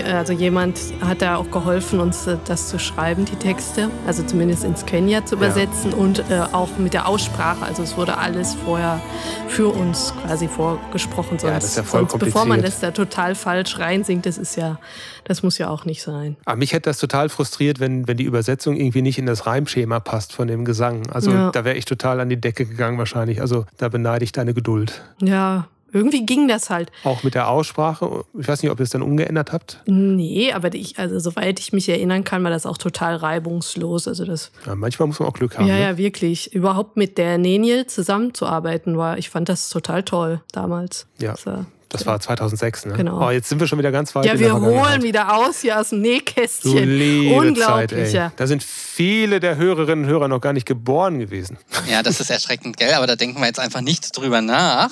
[0.05, 4.65] also jemand hat da auch geholfen, uns äh, das zu schreiben, die Texte, also zumindest
[4.65, 5.97] ins Quenya zu übersetzen ja.
[5.97, 7.65] und äh, auch mit der Aussprache.
[7.65, 9.01] Also es wurde alles vorher
[9.49, 11.39] für uns quasi vorgesprochen.
[11.39, 14.37] Sonst, ja, das ist ja voll sonst bevor man das da total falsch reinsingt, das
[14.37, 14.79] ist ja,
[15.25, 16.37] das muss ja auch nicht sein.
[16.45, 20.01] Aber mich hätte das total frustriert, wenn, wenn die Übersetzung irgendwie nicht in das Reimschema
[20.01, 21.09] passt von dem Gesang.
[21.11, 21.51] Also ja.
[21.51, 23.41] da wäre ich total an die Decke gegangen wahrscheinlich.
[23.41, 25.03] Also da beneide ich deine Geduld.
[25.23, 26.91] Ja, irgendwie ging das halt.
[27.05, 28.25] Auch mit der Aussprache.
[28.39, 29.81] Ich weiß nicht, ob ihr es dann umgeändert habt.
[29.87, 34.07] Nee, aber ich, also soweit ich mich erinnern kann, war das auch total reibungslos.
[34.07, 34.53] Also das.
[34.67, 35.67] Ja, manchmal muss man auch Glück haben.
[35.67, 35.81] Ja, ne?
[35.83, 36.55] ja, wirklich.
[36.55, 41.07] Überhaupt mit der Neniel zusammenzuarbeiten war, ich fand das total toll damals.
[41.19, 41.33] Ja.
[41.33, 42.95] Also, das war 2006, ne?
[42.95, 43.27] Genau.
[43.27, 44.25] Oh, jetzt sind wir schon wieder ganz weit.
[44.25, 46.73] Ja, wir holen wieder aus hier aus dem Nähkästchen.
[46.73, 48.13] Du liebe Unglaublich.
[48.13, 48.31] Zeit, ey.
[48.37, 51.59] Da sind viele der Hörerinnen und Hörer noch gar nicht geboren gewesen.
[51.91, 52.95] Ja, das ist erschreckend, gell?
[52.95, 54.91] Aber da denken wir jetzt einfach nicht drüber nach.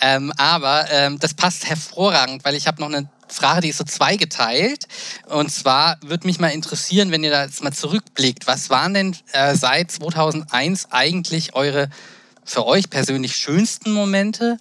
[0.00, 3.84] Ähm, aber ähm, das passt hervorragend, weil ich habe noch eine Frage, die ist so
[3.84, 4.86] zweigeteilt.
[5.26, 9.14] Und zwar würde mich mal interessieren, wenn ihr da jetzt mal zurückblickt, was waren denn
[9.32, 11.90] äh, seit 2001 eigentlich eure
[12.44, 14.56] für euch persönlich schönsten Momente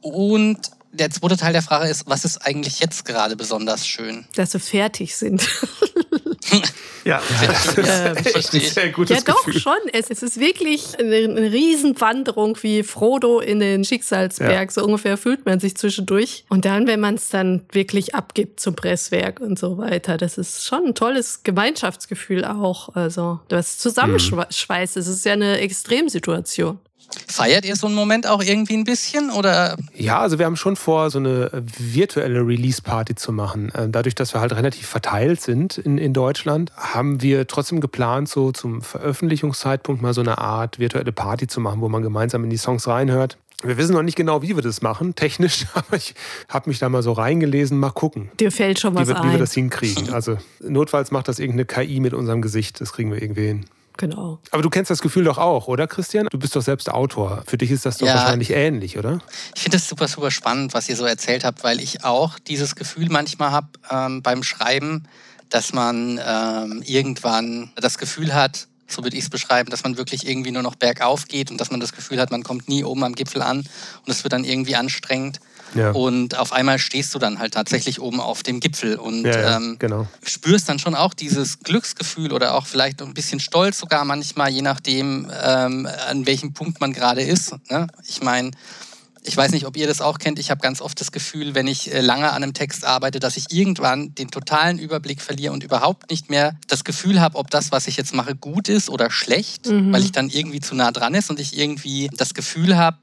[0.00, 0.58] und
[0.92, 4.26] der zweite Teil der Frage ist, was ist eigentlich jetzt gerade besonders schön?
[4.34, 5.42] Dass wir fertig sind.
[7.04, 9.60] ja, das ist echt ein sehr gutes Ja, doch, Gefühl.
[9.60, 9.76] schon.
[9.92, 14.68] Es, es, ist wirklich eine, eine Riesenwanderung wie Frodo in den Schicksalsberg.
[14.68, 14.70] Ja.
[14.70, 16.44] So ungefähr fühlt man sich zwischendurch.
[16.48, 20.64] Und dann, wenn man es dann wirklich abgibt zum Presswerk und so weiter, das ist
[20.66, 22.94] schon ein tolles Gemeinschaftsgefühl auch.
[22.94, 26.78] Also, das Zusammenschweißt, es ist ja eine Extremsituation.
[27.26, 29.30] Feiert ihr so einen Moment auch irgendwie ein bisschen?
[29.30, 29.76] Oder?
[29.94, 33.70] Ja, also wir haben schon vor, so eine virtuelle Release-Party zu machen.
[33.74, 38.28] Äh, dadurch, dass wir halt relativ verteilt sind in, in Deutschland, haben wir trotzdem geplant,
[38.28, 42.50] so zum Veröffentlichungszeitpunkt mal so eine Art virtuelle Party zu machen, wo man gemeinsam in
[42.50, 43.38] die Songs reinhört.
[43.62, 46.14] Wir wissen noch nicht genau, wie wir das machen, technisch, aber ich
[46.48, 48.30] habe mich da mal so reingelesen, mal gucken.
[48.40, 49.28] Dir fällt schon was wie wir, ein.
[49.28, 50.12] Wie wir das hinkriegen.
[50.12, 53.64] Also notfalls macht das irgendeine KI mit unserem Gesicht, das kriegen wir irgendwie hin.
[53.96, 54.38] Genau.
[54.50, 56.26] Aber du kennst das Gefühl doch auch, oder Christian?
[56.30, 57.44] Du bist doch selbst Autor.
[57.46, 59.20] Für dich ist das doch ja, wahrscheinlich ähnlich, oder?
[59.54, 62.74] Ich finde das super, super spannend, was ihr so erzählt habt, weil ich auch dieses
[62.74, 65.04] Gefühl manchmal habe ähm, beim Schreiben,
[65.50, 70.26] dass man ähm, irgendwann das Gefühl hat, so würde ich es beschreiben, dass man wirklich
[70.26, 73.04] irgendwie nur noch bergauf geht und dass man das Gefühl hat, man kommt nie oben
[73.04, 75.40] am Gipfel an und es wird dann irgendwie anstrengend.
[75.74, 75.92] Ja.
[75.92, 79.76] Und auf einmal stehst du dann halt tatsächlich oben auf dem Gipfel und ja, ähm,
[79.78, 80.06] genau.
[80.22, 84.62] spürst dann schon auch dieses Glücksgefühl oder auch vielleicht ein bisschen Stolz sogar manchmal, je
[84.62, 87.54] nachdem, ähm, an welchem Punkt man gerade ist.
[87.70, 87.86] Ne?
[88.06, 88.50] Ich meine,
[89.24, 90.40] Ich weiß nicht, ob ihr das auch kennt.
[90.40, 93.36] Ich habe ganz oft das Gefühl, wenn ich äh, lange an einem Text arbeite, dass
[93.36, 97.70] ich irgendwann den totalen Überblick verliere und überhaupt nicht mehr das Gefühl habe, ob das,
[97.70, 99.92] was ich jetzt mache, gut ist oder schlecht, mhm.
[99.92, 102.98] weil ich dann irgendwie zu nah dran ist und ich irgendwie das Gefühl habe,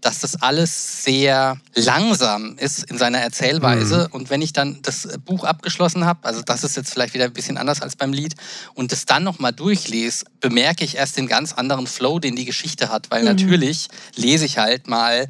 [0.00, 4.08] dass das alles sehr langsam ist in seiner Erzählweise.
[4.08, 4.14] Mhm.
[4.14, 7.32] Und wenn ich dann das Buch abgeschlossen habe, also das ist jetzt vielleicht wieder ein
[7.32, 8.34] bisschen anders als beim Lied,
[8.74, 12.90] und es dann nochmal durchlese, bemerke ich erst den ganz anderen Flow, den die Geschichte
[12.90, 13.10] hat.
[13.10, 13.28] Weil mhm.
[13.28, 15.26] natürlich lese ich halt mal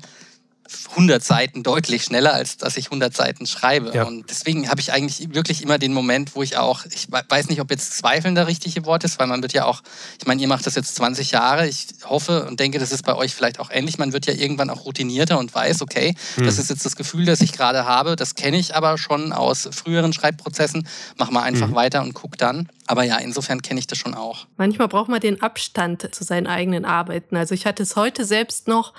[0.90, 3.92] 100 Seiten deutlich schneller, als dass ich 100 Seiten schreibe.
[3.94, 4.04] Ja.
[4.04, 7.60] Und deswegen habe ich eigentlich wirklich immer den Moment, wo ich auch, ich weiß nicht,
[7.60, 9.82] ob jetzt Zweifeln der richtige Wort ist, weil man wird ja auch,
[10.18, 11.68] ich meine, ihr macht das jetzt 20 Jahre.
[11.68, 13.98] Ich hoffe und denke, das ist bei euch vielleicht auch ähnlich.
[13.98, 16.46] Man wird ja irgendwann auch routinierter und weiß, okay, hm.
[16.46, 18.16] das ist jetzt das Gefühl, das ich gerade habe.
[18.16, 20.88] Das kenne ich aber schon aus früheren Schreibprozessen.
[21.18, 21.74] Mach mal einfach hm.
[21.74, 22.68] weiter und guck dann.
[22.86, 24.46] Aber ja, insofern kenne ich das schon auch.
[24.56, 27.36] Manchmal braucht man den Abstand zu seinen eigenen Arbeiten.
[27.36, 28.92] Also ich hatte es heute selbst noch,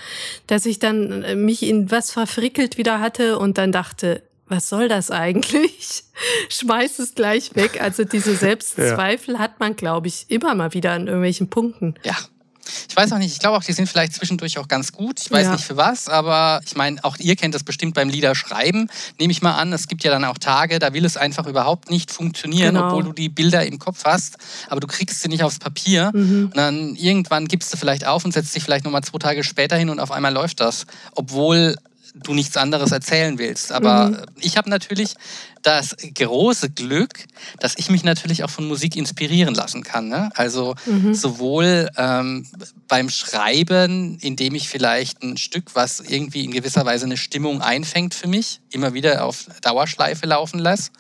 [0.48, 4.88] dass ich dann äh, mich in was verfrickelt wieder hatte und dann dachte, was soll
[4.88, 6.04] das eigentlich?
[6.50, 7.82] Schmeiß es gleich weg.
[7.82, 9.40] Also diese Selbstzweifel ja.
[9.40, 11.96] hat man, glaube ich, immer mal wieder an irgendwelchen Punkten.
[12.04, 12.16] Ja,
[12.90, 15.20] ich weiß auch nicht, ich glaube auch, die sind vielleicht zwischendurch auch ganz gut.
[15.22, 15.52] Ich weiß ja.
[15.54, 19.42] nicht für was, aber ich meine, auch ihr kennt das bestimmt beim Liederschreiben, nehme ich
[19.42, 19.74] mal an.
[19.74, 22.88] Es gibt ja dann auch Tage, da will es einfach überhaupt nicht funktionieren, genau.
[22.88, 24.38] obwohl du die Bilder im Kopf hast,
[24.70, 26.12] aber du kriegst sie nicht aufs Papier.
[26.14, 26.46] Mhm.
[26.46, 29.76] Und dann irgendwann gibst du vielleicht auf und setzt dich vielleicht nochmal zwei Tage später
[29.76, 30.86] hin und auf einmal läuft das.
[31.14, 31.76] Obwohl
[32.24, 33.72] du nichts anderes erzählen willst.
[33.72, 34.18] Aber mhm.
[34.40, 35.16] ich habe natürlich
[35.62, 37.26] das große Glück,
[37.60, 40.08] dass ich mich natürlich auch von Musik inspirieren lassen kann.
[40.08, 40.30] Ne?
[40.36, 41.14] Also mhm.
[41.14, 42.46] sowohl ähm,
[42.88, 48.14] beim Schreiben, indem ich vielleicht ein Stück, was irgendwie in gewisser Weise eine Stimmung einfängt
[48.14, 50.92] für mich, immer wieder auf Dauerschleife laufen lasse.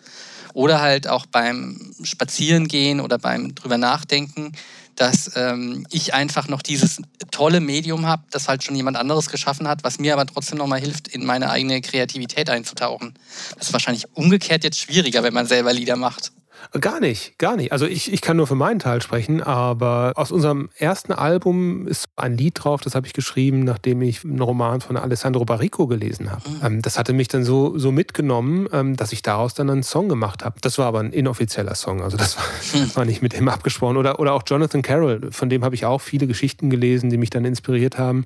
[0.53, 4.53] Oder halt auch beim Spazierengehen oder beim drüber nachdenken
[4.95, 9.67] dass ähm, ich einfach noch dieses tolle Medium habe, das halt schon jemand anderes geschaffen
[9.67, 13.13] hat, was mir aber trotzdem nochmal hilft, in meine eigene Kreativität einzutauchen.
[13.57, 16.31] Das ist wahrscheinlich umgekehrt jetzt schwieriger, wenn man selber Lieder macht.
[16.79, 17.71] Gar nicht, gar nicht.
[17.71, 22.05] Also ich, ich kann nur für meinen Teil sprechen, aber aus unserem ersten Album ist
[22.15, 26.31] ein Lied drauf, das habe ich geschrieben, nachdem ich einen Roman von Alessandro Barrico gelesen
[26.31, 26.49] habe.
[26.49, 26.59] Mhm.
[26.63, 30.09] Ähm, das hatte mich dann so, so mitgenommen, ähm, dass ich daraus dann einen Song
[30.09, 30.59] gemacht habe.
[30.61, 32.95] Das war aber ein inoffizieller Song, also das war, mhm.
[32.95, 33.97] war nicht mit dem abgesprochen.
[33.97, 37.29] Oder, oder auch Jonathan Carroll, von dem habe ich auch viele Geschichten gelesen, die mich
[37.29, 38.25] dann inspiriert haben.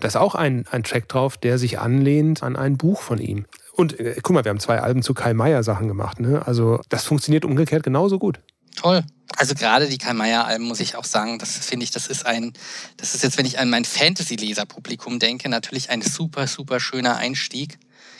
[0.00, 3.46] da ist auch ein, ein Track drauf, der sich anlehnt an ein Buch von ihm.
[3.78, 6.18] Und äh, guck mal, wir haben zwei Alben zu Kai Meier Sachen gemacht.
[6.18, 6.44] Ne?
[6.44, 8.40] Also das funktioniert umgekehrt genauso gut.
[8.74, 9.04] Toll.
[9.36, 12.26] Also gerade die Kai Meier Alben muss ich auch sagen, das finde ich, das ist
[12.26, 12.54] ein,
[12.96, 17.78] das ist jetzt, wenn ich an mein Fantasy-Leser-Publikum denke, natürlich ein super, super schöner Einstieg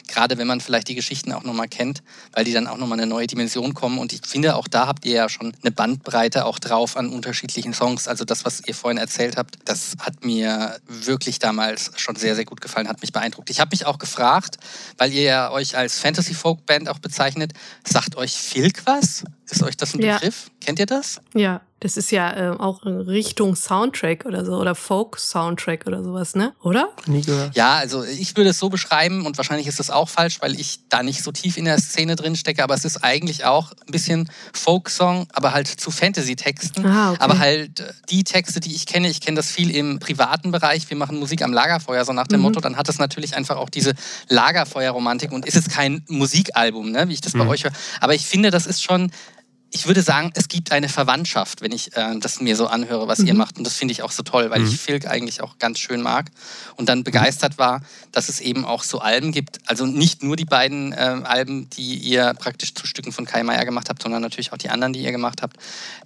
[0.09, 3.07] gerade wenn man vielleicht die Geschichten auch nochmal kennt, weil die dann auch nochmal eine
[3.07, 3.99] neue Dimension kommen.
[3.99, 7.75] Und ich finde, auch da habt ihr ja schon eine Bandbreite auch drauf an unterschiedlichen
[7.75, 8.09] Songs.
[8.09, 12.45] Also das, was ihr vorhin erzählt habt, das hat mir wirklich damals schon sehr, sehr
[12.45, 13.51] gut gefallen, hat mich beeindruckt.
[13.51, 14.57] Ich habe mich auch gefragt,
[14.97, 17.53] weil ihr ja euch als Fantasy-Folk-Band auch bezeichnet,
[17.87, 19.25] sagt euch Filk was?
[19.51, 20.15] Ist euch das ein ja.
[20.15, 20.51] Begriff?
[20.61, 21.21] Kennt ihr das?
[21.35, 26.35] Ja, das ist ja äh, auch in Richtung Soundtrack oder so oder Folk-Soundtrack oder sowas,
[26.35, 26.53] ne?
[26.63, 26.91] Oder?
[27.07, 27.57] Nie gehört.
[27.57, 30.81] Ja, also ich würde es so beschreiben und wahrscheinlich ist das auch falsch, weil ich
[30.89, 33.93] da nicht so tief in der Szene drin stecke, aber es ist eigentlich auch ein
[33.93, 36.85] bisschen Folk-Song, aber halt zu Fantasy-Texten.
[36.85, 37.21] Ah, okay.
[37.21, 40.91] Aber halt äh, die Texte, die ich kenne, ich kenne das viel im privaten Bereich.
[40.91, 42.47] Wir machen Musik am Lagerfeuer, so nach dem mhm.
[42.47, 43.95] Motto, dann hat es natürlich einfach auch diese
[44.29, 47.41] Lagerfeuer-Romantik und ist es kein Musikalbum, ne, wie ich das mhm.
[47.41, 47.73] bei euch höre.
[48.01, 49.13] Aber ich finde, das ist schon
[49.71, 53.19] ich würde sagen, es gibt eine Verwandtschaft, wenn ich äh, das mir so anhöre, was
[53.19, 53.27] mhm.
[53.27, 53.59] ihr macht.
[53.59, 54.69] Und das finde ich auch so toll, weil mhm.
[54.69, 56.31] ich Filk eigentlich auch ganz schön mag
[56.77, 59.59] und dann begeistert war, dass es eben auch so Alben gibt.
[59.67, 63.65] Also nicht nur die beiden äh, Alben, die ihr praktisch zu Stücken von Kai Meier
[63.67, 65.59] gemacht habt, sondern natürlich auch die anderen, die ihr gemacht habt,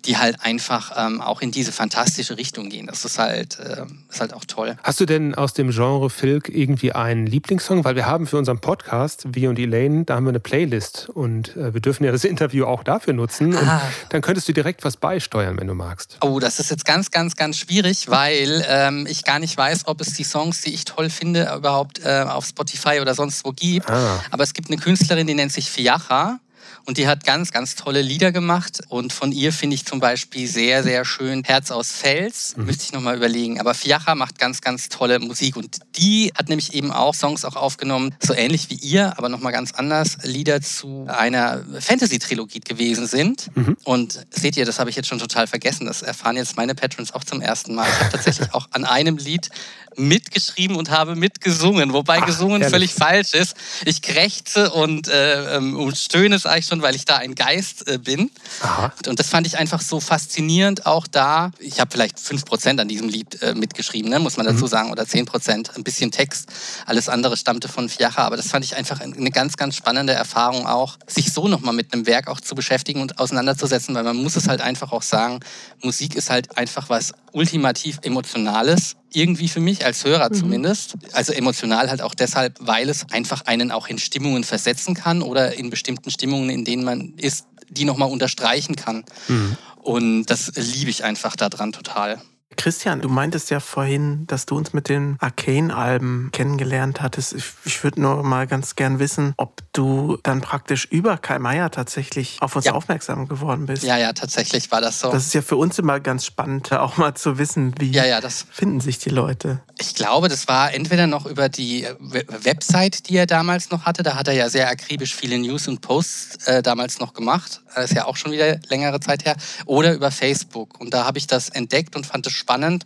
[0.07, 2.87] die halt einfach ähm, auch in diese fantastische Richtung gehen.
[2.87, 4.77] Das ist halt, äh, ist halt auch toll.
[4.83, 7.85] Hast du denn aus dem Genre Filk irgendwie einen Lieblingssong?
[7.85, 11.57] Weil wir haben für unseren Podcast, wir und Elaine, da haben wir eine Playlist und
[11.57, 13.83] äh, wir dürfen ja das Interview auch dafür nutzen und ah.
[14.11, 16.19] dann könntest du direkt was beisteuern, wenn du magst.
[16.21, 20.01] Oh, das ist jetzt ganz, ganz, ganz schwierig, weil ähm, ich gar nicht weiß, ob
[20.01, 23.91] es die Songs, die ich toll finde, überhaupt äh, auf Spotify oder sonst wo gibt.
[23.91, 24.23] Ah.
[24.31, 26.39] Aber es gibt eine Künstlerin, die nennt sich Fiacha.
[26.85, 28.81] Und die hat ganz, ganz tolle Lieder gemacht.
[28.89, 32.57] Und von ihr finde ich zum Beispiel sehr, sehr schön Herz aus Fels.
[32.57, 32.65] Mhm.
[32.67, 33.61] Müsste ich nochmal überlegen.
[33.61, 35.57] Aber Fiacha macht ganz, ganz tolle Musik.
[35.57, 39.53] Und die hat nämlich eben auch Songs auch aufgenommen, so ähnlich wie ihr, aber nochmal
[39.53, 40.19] ganz anders.
[40.23, 43.55] Lieder zu einer Fantasy-Trilogie gewesen sind.
[43.57, 43.77] Mhm.
[43.85, 45.87] Und seht ihr, das habe ich jetzt schon total vergessen.
[45.87, 47.87] Das erfahren jetzt meine Patrons auch zum ersten Mal.
[47.89, 49.51] Ich habe tatsächlich auch an einem Lied
[49.97, 52.71] mitgeschrieben und habe mitgesungen, wobei Ach, gesungen ehrlich?
[52.71, 53.57] völlig falsch ist.
[53.85, 57.87] Ich krächze und, äh, ähm, und stöhne, sage ich schon, weil ich da ein Geist
[57.87, 58.31] äh, bin.
[58.63, 58.93] Aha.
[59.07, 61.51] Und das fand ich einfach so faszinierend auch da.
[61.59, 64.69] Ich habe vielleicht 5% an diesem Lied äh, mitgeschrieben, ne, muss man dazu mhm.
[64.69, 66.49] sagen, oder 10%, ein bisschen Text.
[66.87, 70.67] Alles andere stammte von Fiacha, aber das fand ich einfach eine ganz, ganz spannende Erfahrung
[70.67, 74.37] auch, sich so nochmal mit einem Werk auch zu beschäftigen und auseinanderzusetzen, weil man muss
[74.37, 75.41] es halt einfach auch sagen,
[75.83, 80.35] Musik ist halt einfach was ultimativ Emotionales irgendwie für mich, als Hörer mhm.
[80.35, 80.95] zumindest.
[81.13, 85.55] Also emotional halt auch deshalb, weil es einfach einen auch in Stimmungen versetzen kann oder
[85.55, 89.05] in bestimmten Stimmungen, in denen man ist, die nochmal unterstreichen kann.
[89.29, 89.57] Mhm.
[89.77, 92.21] Und das liebe ich einfach daran total.
[92.57, 97.35] Christian, du meintest ja vorhin, dass du uns mit den Arcane-Alben kennengelernt hattest.
[97.35, 101.71] Ich, ich würde nur mal ganz gern wissen, ob du dann praktisch über Kai Meier
[101.71, 102.73] tatsächlich auf uns ja.
[102.73, 103.83] aufmerksam geworden bist.
[103.83, 105.11] Ja, ja, tatsächlich war das so.
[105.11, 108.21] Das ist ja für uns immer ganz spannend, auch mal zu wissen, wie ja, ja,
[108.51, 109.61] finden sich die Leute.
[109.79, 114.03] Ich glaube, das war entweder noch über die Website, die er damals noch hatte.
[114.03, 117.63] Da hat er ja sehr akribisch viele News und Posts äh, damals noch gemacht.
[117.75, 119.37] Das ist ja auch schon wieder längere Zeit her.
[119.67, 120.81] Oder über Facebook.
[120.81, 122.85] Und da habe ich das entdeckt und fand es spannend.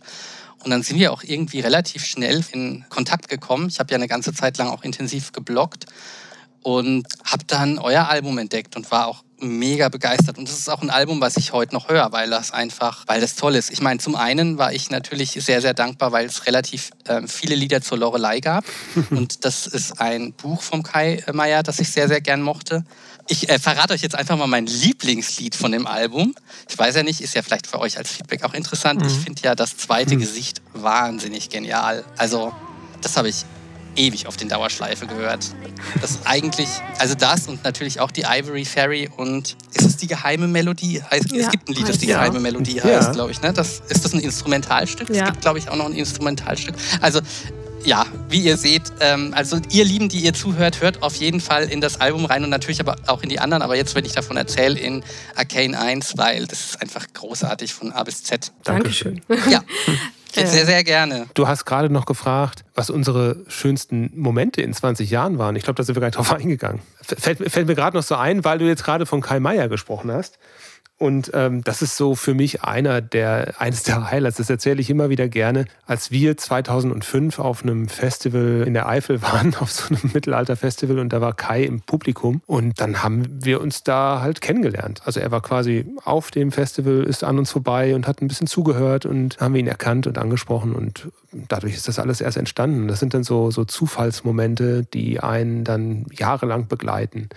[0.63, 3.67] Und dann sind wir auch irgendwie relativ schnell in Kontakt gekommen.
[3.69, 5.85] Ich habe ja eine ganze Zeit lang auch intensiv gebloggt
[6.63, 10.37] und habe dann euer Album entdeckt und war auch mega begeistert.
[10.37, 13.21] Und das ist auch ein Album, was ich heute noch höre, weil das einfach, weil
[13.21, 13.71] das toll ist.
[13.71, 17.55] Ich meine, zum einen war ich natürlich sehr, sehr dankbar, weil es relativ äh, viele
[17.55, 18.65] Lieder zur Lorelei gab.
[19.11, 22.83] und das ist ein Buch vom Kai Meier, das ich sehr, sehr gern mochte.
[23.29, 26.33] Ich äh, verrate euch jetzt einfach mal mein Lieblingslied von dem Album.
[26.69, 29.01] Ich weiß ja nicht, ist ja vielleicht für euch als Feedback auch interessant.
[29.01, 29.07] Mhm.
[29.07, 30.19] Ich finde ja das zweite mhm.
[30.19, 32.05] Gesicht wahnsinnig genial.
[32.17, 32.53] Also,
[33.01, 33.45] das habe ich
[33.97, 35.53] ewig auf den Dauerschleife gehört.
[36.01, 40.07] Das ist eigentlich, also das und natürlich auch die Ivory Fairy und ist es die
[40.07, 41.01] geheime Melodie?
[41.01, 42.19] Heißt, ja, es gibt ein Lied, das die ja.
[42.19, 43.41] geheime Melodie heißt, glaube ich.
[43.41, 43.51] Ne?
[43.53, 45.09] Das, ist das ein Instrumentalstück?
[45.09, 45.23] Ja.
[45.23, 46.75] Es gibt, glaube ich, auch noch ein Instrumentalstück.
[47.01, 47.19] Also
[47.87, 51.63] ja, wie ihr seht, ähm, also ihr Lieben, die ihr zuhört, hört auf jeden Fall
[51.63, 53.63] in das Album rein und natürlich aber auch in die anderen.
[53.63, 55.03] Aber jetzt, wenn ich davon erzähle, in
[55.35, 58.51] Arcane 1, weil das ist einfach großartig von A bis Z.
[58.63, 59.21] Dankeschön.
[59.49, 59.63] Ja.
[60.33, 61.25] Sehr, sehr gerne.
[61.33, 65.55] Du hast gerade noch gefragt, was unsere schönsten Momente in 20 Jahren waren.
[65.55, 66.81] Ich glaube, da sind wir gar nicht drauf eingegangen.
[67.01, 70.11] Fällt, fällt mir gerade noch so ein, weil du jetzt gerade von Kai Meier gesprochen
[70.11, 70.37] hast.
[70.99, 74.37] Und ähm, das ist so für mich einer der, eines der Highlights.
[74.37, 75.65] Das erzähle ich immer wieder gerne.
[75.85, 81.13] Als wir 2005 auf einem Festival in der Eifel waren, auf so einem Mittelalterfestival, und
[81.13, 82.41] da war Kai im Publikum.
[82.47, 85.01] Und dann haben wir uns da halt kennengelernt.
[85.05, 88.47] Also er war quasi auf dem Festival, ist an uns vorbei und hat ein bisschen
[88.47, 90.73] zugehört und haben ihn erkannt und angesprochen.
[90.73, 92.87] Und dadurch ist das alles erst entstanden.
[92.87, 97.29] Das sind dann so, so Zufallsmomente, die einen dann jahrelang begleiten.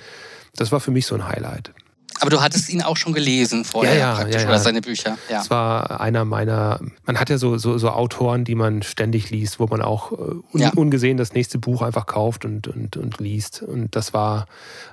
[0.57, 1.73] Das war für mich so ein Highlight.
[2.21, 5.19] Aber du hattest ihn auch schon gelesen vorher ja, ja, praktisch, ja, oder seine Bücher.
[5.29, 5.39] Ja.
[5.39, 9.59] Das war einer meiner, man hat ja so, so, so Autoren, die man ständig liest,
[9.59, 10.17] wo man auch äh,
[10.53, 13.63] un, ungesehen das nächste Buch einfach kauft und, und, und liest.
[13.63, 14.47] Und das war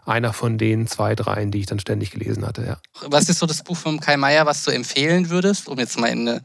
[0.05, 2.77] einer von den zwei, dreien, die ich dann ständig gelesen hatte.
[3.07, 6.07] Was ist so das Buch von Kai Meier, was du empfehlen würdest, um jetzt mal
[6.07, 6.41] in eine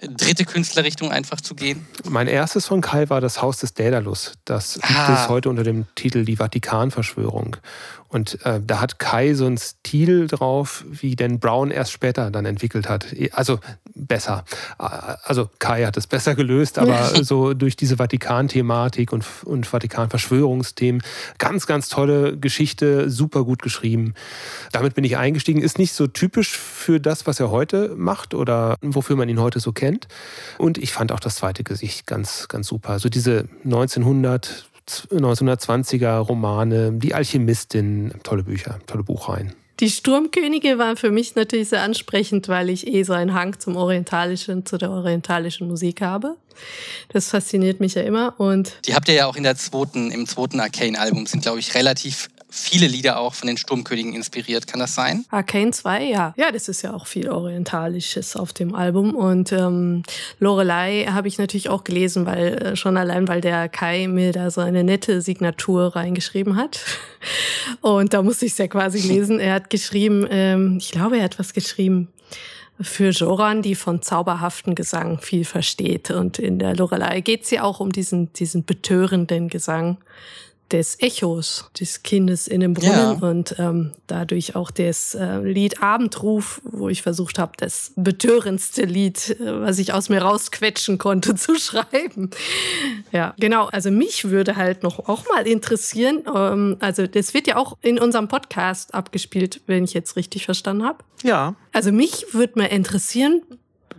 [0.00, 1.86] dritte Künstlerrichtung einfach zu gehen?
[2.08, 4.34] Mein erstes von Kai war das Haus des Daedalus.
[4.44, 5.06] Das ah.
[5.06, 7.56] gibt es heute unter dem Titel Die Vatikanverschwörung.
[8.08, 12.46] Und äh, da hat Kai so einen Stil drauf, wie den Brown erst später dann
[12.46, 13.14] entwickelt hat.
[13.32, 13.60] Also
[13.94, 14.44] besser.
[14.78, 21.02] Also Kai hat es besser gelöst, aber so durch diese Vatikan-Thematik und, und Vatikan-Verschwörungsthemen.
[21.38, 24.14] Ganz, ganz tolle Geschichte, super gut geschrieben.
[24.72, 25.60] Damit bin ich eingestiegen.
[25.60, 29.60] Ist nicht so typisch für das, was er heute macht oder wofür man ihn heute
[29.60, 30.08] so kennt.
[30.56, 32.98] Und ich fand auch das zweite Gesicht ganz, ganz super.
[32.98, 34.68] So diese 1900
[35.10, 39.52] 1920er Romane, Die Alchemistin, tolle Bücher, tolle Buchreihen.
[39.80, 43.76] Die Sturmkönige waren für mich natürlich sehr ansprechend, weil ich eh so einen Hang zum
[43.76, 46.36] Orientalischen, zu der orientalischen Musik habe.
[47.10, 48.34] Das fasziniert mich ja immer.
[48.38, 51.74] Und die habt ihr ja auch in der zweiten, im zweiten Arcane-Album, sind, glaube ich,
[51.76, 54.66] relativ viele Lieder auch von den Sturmkönigen inspiriert.
[54.66, 55.24] Kann das sein?
[55.30, 56.34] Arcane 2, ja.
[56.36, 59.14] Ja, das ist ja auch viel Orientalisches auf dem Album.
[59.14, 60.02] Und ähm,
[60.38, 64.50] Lorelei habe ich natürlich auch gelesen, weil äh, schon allein, weil der Kai mir da
[64.50, 66.80] so eine nette Signatur reingeschrieben hat.
[67.80, 69.40] Und da musste ich es ja quasi lesen.
[69.40, 72.08] Er hat geschrieben, ähm, ich glaube, er hat was geschrieben
[72.80, 76.10] für Joran, die von zauberhaften Gesang viel versteht.
[76.10, 79.98] Und in der Lorelei geht es ja auch um diesen, diesen betörenden Gesang
[80.72, 83.28] des Echos des Kindes in dem Brunnen ja.
[83.28, 89.36] und ähm, dadurch auch das äh, Lied Abendruf, wo ich versucht habe, das betörendste Lied,
[89.40, 92.30] äh, was ich aus mir rausquetschen konnte, zu schreiben.
[93.12, 93.66] Ja, genau.
[93.66, 97.98] Also mich würde halt noch auch mal interessieren, ähm, also das wird ja auch in
[97.98, 100.98] unserem Podcast abgespielt, wenn ich jetzt richtig verstanden habe.
[101.22, 101.54] Ja.
[101.72, 103.42] Also mich würde mal interessieren,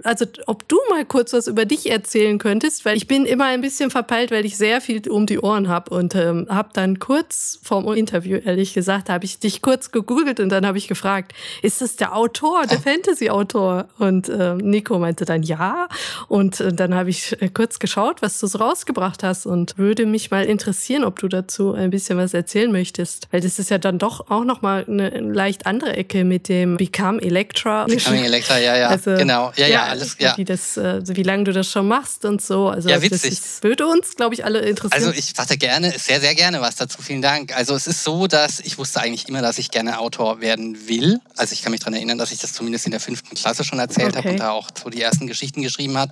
[0.03, 3.61] also ob du mal kurz was über dich erzählen könntest, weil ich bin immer ein
[3.61, 7.59] bisschen verpeilt, weil ich sehr viel um die Ohren habe und ähm, habe dann kurz
[7.63, 11.81] vorm Interview, ehrlich gesagt, habe ich dich kurz gegoogelt und dann habe ich gefragt, ist
[11.81, 13.87] das der Autor, der Fantasy-Autor?
[13.97, 15.87] Und äh, Nico meinte dann ja.
[16.27, 20.05] Und äh, dann habe ich äh, kurz geschaut, was du so rausgebracht hast und würde
[20.05, 23.77] mich mal interessieren, ob du dazu ein bisschen was erzählen möchtest, weil das ist ja
[23.77, 27.85] dann doch auch noch mal eine leicht andere Ecke mit dem Become Electra.
[27.85, 30.37] Becoming Electra, ja, ja, also, genau, ja, ja, alles, ja.
[30.37, 32.69] Wie das, äh, wie lange du das schon machst und so.
[32.69, 33.39] Also ja, witzig.
[33.39, 35.03] Das würde uns, glaube ich, alle interessieren.
[35.03, 37.01] Also ich sagte gerne, sehr, sehr gerne was dazu.
[37.01, 37.55] Vielen Dank.
[37.55, 41.19] Also es ist so, dass ich wusste eigentlich immer, dass ich gerne Autor werden will.
[41.35, 43.79] Also ich kann mich daran erinnern, dass ich das zumindest in der fünften Klasse schon
[43.79, 44.17] erzählt okay.
[44.17, 46.11] habe und da auch so die ersten Geschichten geschrieben hat.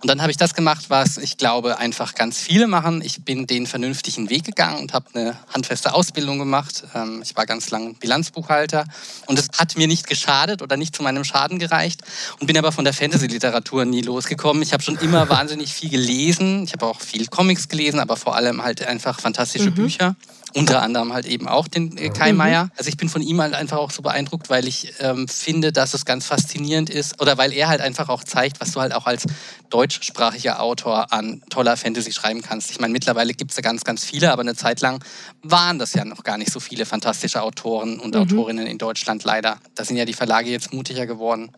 [0.00, 3.02] Und dann habe ich das gemacht, was ich glaube einfach ganz viele machen.
[3.02, 6.84] Ich bin den vernünftigen Weg gegangen und habe eine handfeste Ausbildung gemacht.
[6.94, 8.84] Ähm, ich war ganz lang Bilanzbuchhalter
[9.26, 12.02] und es hat mir nicht geschadet oder nicht zu meinem Schaden gereicht
[12.40, 14.62] und bin aber von der Fantasy-Literatur nie losgekommen.
[14.62, 16.64] Ich habe schon immer wahnsinnig viel gelesen.
[16.64, 19.74] Ich habe auch viel Comics gelesen, aber vor allem halt einfach fantastische mhm.
[19.74, 20.16] Bücher.
[20.54, 22.38] Unter anderem halt eben auch den äh, Kai mhm.
[22.38, 22.70] Meier.
[22.76, 25.94] Also ich bin von ihm halt einfach auch so beeindruckt, weil ich ähm, finde, dass
[25.94, 29.06] es ganz faszinierend ist oder weil er halt einfach auch zeigt, was du halt auch
[29.06, 29.26] als
[29.70, 32.70] deutschsprachiger Autor an toller Fantasy schreiben kannst.
[32.70, 35.02] Ich meine, mittlerweile gibt es ja ganz, ganz viele, aber eine Zeit lang
[35.42, 38.22] waren das ja noch gar nicht so viele fantastische Autoren und mhm.
[38.22, 39.58] Autorinnen in Deutschland leider.
[39.74, 41.50] Da sind ja die Verlage jetzt mutiger geworden.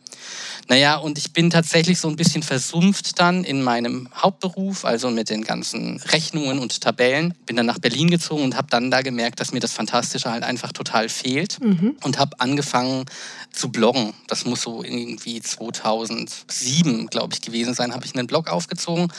[0.68, 5.28] Naja, und ich bin tatsächlich so ein bisschen versumpft dann in meinem Hauptberuf, also mit
[5.28, 7.34] den ganzen Rechnungen und Tabellen.
[7.46, 10.42] Bin dann nach Berlin gezogen und habe dann da gemerkt, dass mir das Fantastische halt
[10.42, 11.96] einfach total fehlt mhm.
[12.02, 13.04] und habe angefangen
[13.52, 14.14] zu bloggen.
[14.26, 19.12] Das muss so irgendwie 2007, glaube ich, gewesen sein, habe ich einen Blog aufgezogen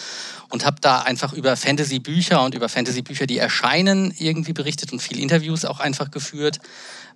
[0.49, 5.21] und habe da einfach über Fantasy-Bücher und über Fantasy-Bücher, die erscheinen, irgendwie berichtet und viele
[5.21, 6.59] Interviews auch einfach geführt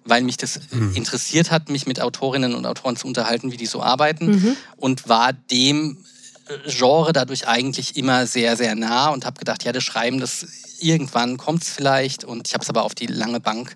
[0.06, 0.96] weil mich das mhm.
[0.96, 4.58] interessiert hat, mich mit Autorinnen und Autoren zu unterhalten, wie die so arbeiten mhm.
[4.78, 5.98] und war dem
[6.66, 10.46] Genre dadurch eigentlich immer sehr, sehr nah und habe gedacht, ja, das Schreiben, das
[10.80, 13.76] irgendwann kommt es vielleicht und ich habe es aber auf die lange Bank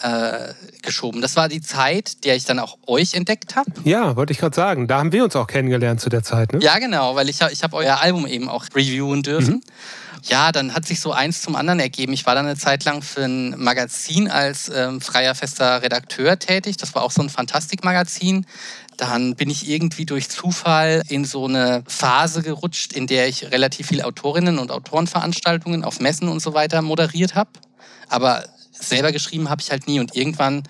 [0.00, 0.52] äh,
[0.82, 1.22] geschoben.
[1.22, 3.70] Das war die Zeit, der ich dann auch euch entdeckt habe.
[3.84, 4.88] Ja, wollte ich gerade sagen.
[4.88, 6.52] Da haben wir uns auch kennengelernt zu der Zeit.
[6.52, 6.60] Ne?
[6.60, 9.54] Ja, genau, weil ich, ich habe euer Album eben auch reviewen dürfen.
[9.54, 9.62] Mhm
[10.28, 12.12] ja, dann hat sich so eins zum anderen ergeben.
[12.12, 16.76] Ich war dann eine Zeit lang für ein Magazin als ähm, freier fester Redakteur tätig.
[16.76, 18.46] Das war auch so ein Fantastikmagazin.
[18.96, 23.88] Dann bin ich irgendwie durch Zufall in so eine Phase gerutscht, in der ich relativ
[23.88, 27.50] viele Autorinnen und Autorenveranstaltungen auf Messen und so weiter moderiert habe.
[28.08, 30.00] Aber selber geschrieben habe ich halt nie.
[30.00, 30.62] Und irgendwann,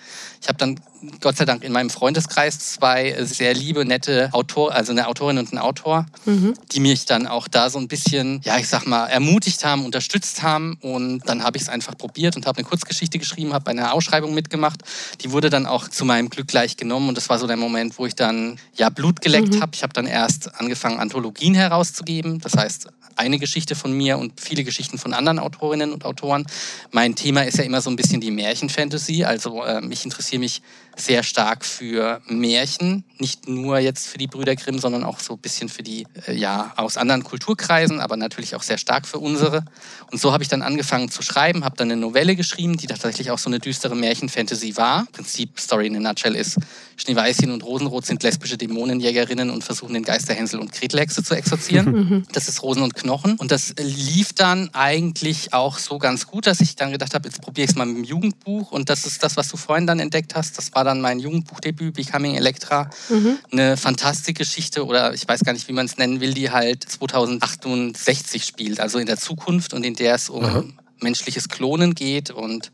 [0.46, 0.80] ich habe dann
[1.20, 5.52] Gott sei Dank in meinem Freundeskreis zwei sehr liebe, nette Autor, also eine Autorin und
[5.52, 6.54] ein Autor, mhm.
[6.70, 10.44] die mich dann auch da so ein bisschen, ja, ich sag mal, ermutigt haben, unterstützt
[10.44, 10.78] haben.
[10.80, 13.92] Und dann habe ich es einfach probiert und habe eine Kurzgeschichte geschrieben, habe bei einer
[13.92, 14.82] Ausschreibung mitgemacht.
[15.20, 17.08] Die wurde dann auch zu meinem Glück gleich genommen.
[17.08, 19.62] Und das war so der Moment, wo ich dann ja Blut geleckt mhm.
[19.62, 19.72] habe.
[19.74, 22.38] Ich habe dann erst angefangen, Anthologien herauszugeben.
[22.38, 22.86] Das heißt,
[23.16, 26.46] eine Geschichte von mir und viele Geschichten von anderen Autorinnen und Autoren.
[26.92, 29.24] Mein Thema ist ja immer so ein bisschen die Märchenfantasy.
[29.24, 30.04] Also äh, ich
[30.36, 30.62] interessiere mich
[30.96, 35.38] sehr stark für Märchen, nicht nur jetzt für die Brüder Grimm, sondern auch so ein
[35.38, 39.64] bisschen für die, äh, ja, aus anderen Kulturkreisen, aber natürlich auch sehr stark für unsere.
[40.10, 43.30] Und so habe ich dann angefangen zu schreiben, habe dann eine Novelle geschrieben, die tatsächlich
[43.30, 45.00] auch so eine düstere Märchenfantasy war.
[45.00, 46.56] Im Prinzip, Story in a Nutshell ist,
[46.96, 51.86] Schneeweißchen und Rosenrot sind lesbische Dämonenjägerinnen und versuchen den Geister Hänsel und Gretelhexe zu exorzieren.
[51.96, 52.26] Mhm.
[52.32, 53.36] Das ist Rosen und Knochen.
[53.36, 57.40] Und das lief dann eigentlich auch so ganz gut, dass ich dann gedacht habe, jetzt
[57.40, 58.70] probiere ich es mal mit dem Jugendbuch.
[58.70, 60.58] Und das ist das, was du vorhin dann entdeckt hast.
[60.58, 62.90] Das war dann mein Jugendbuchdebüt, Becoming Electra.
[63.08, 63.38] Mhm.
[63.52, 66.84] Eine fantastische Geschichte oder ich weiß gar nicht, wie man es nennen will, die halt
[66.84, 70.72] 2068 spielt, also in der Zukunft und in der es um mhm.
[71.00, 72.70] menschliches Klonen geht und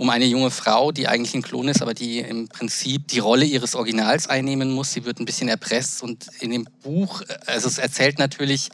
[0.00, 3.44] um eine junge Frau, die eigentlich ein Klon ist, aber die im Prinzip die Rolle
[3.44, 4.94] ihres Originals einnehmen muss.
[4.94, 8.70] Sie wird ein bisschen erpresst und in dem Buch, also es erzählt natürlich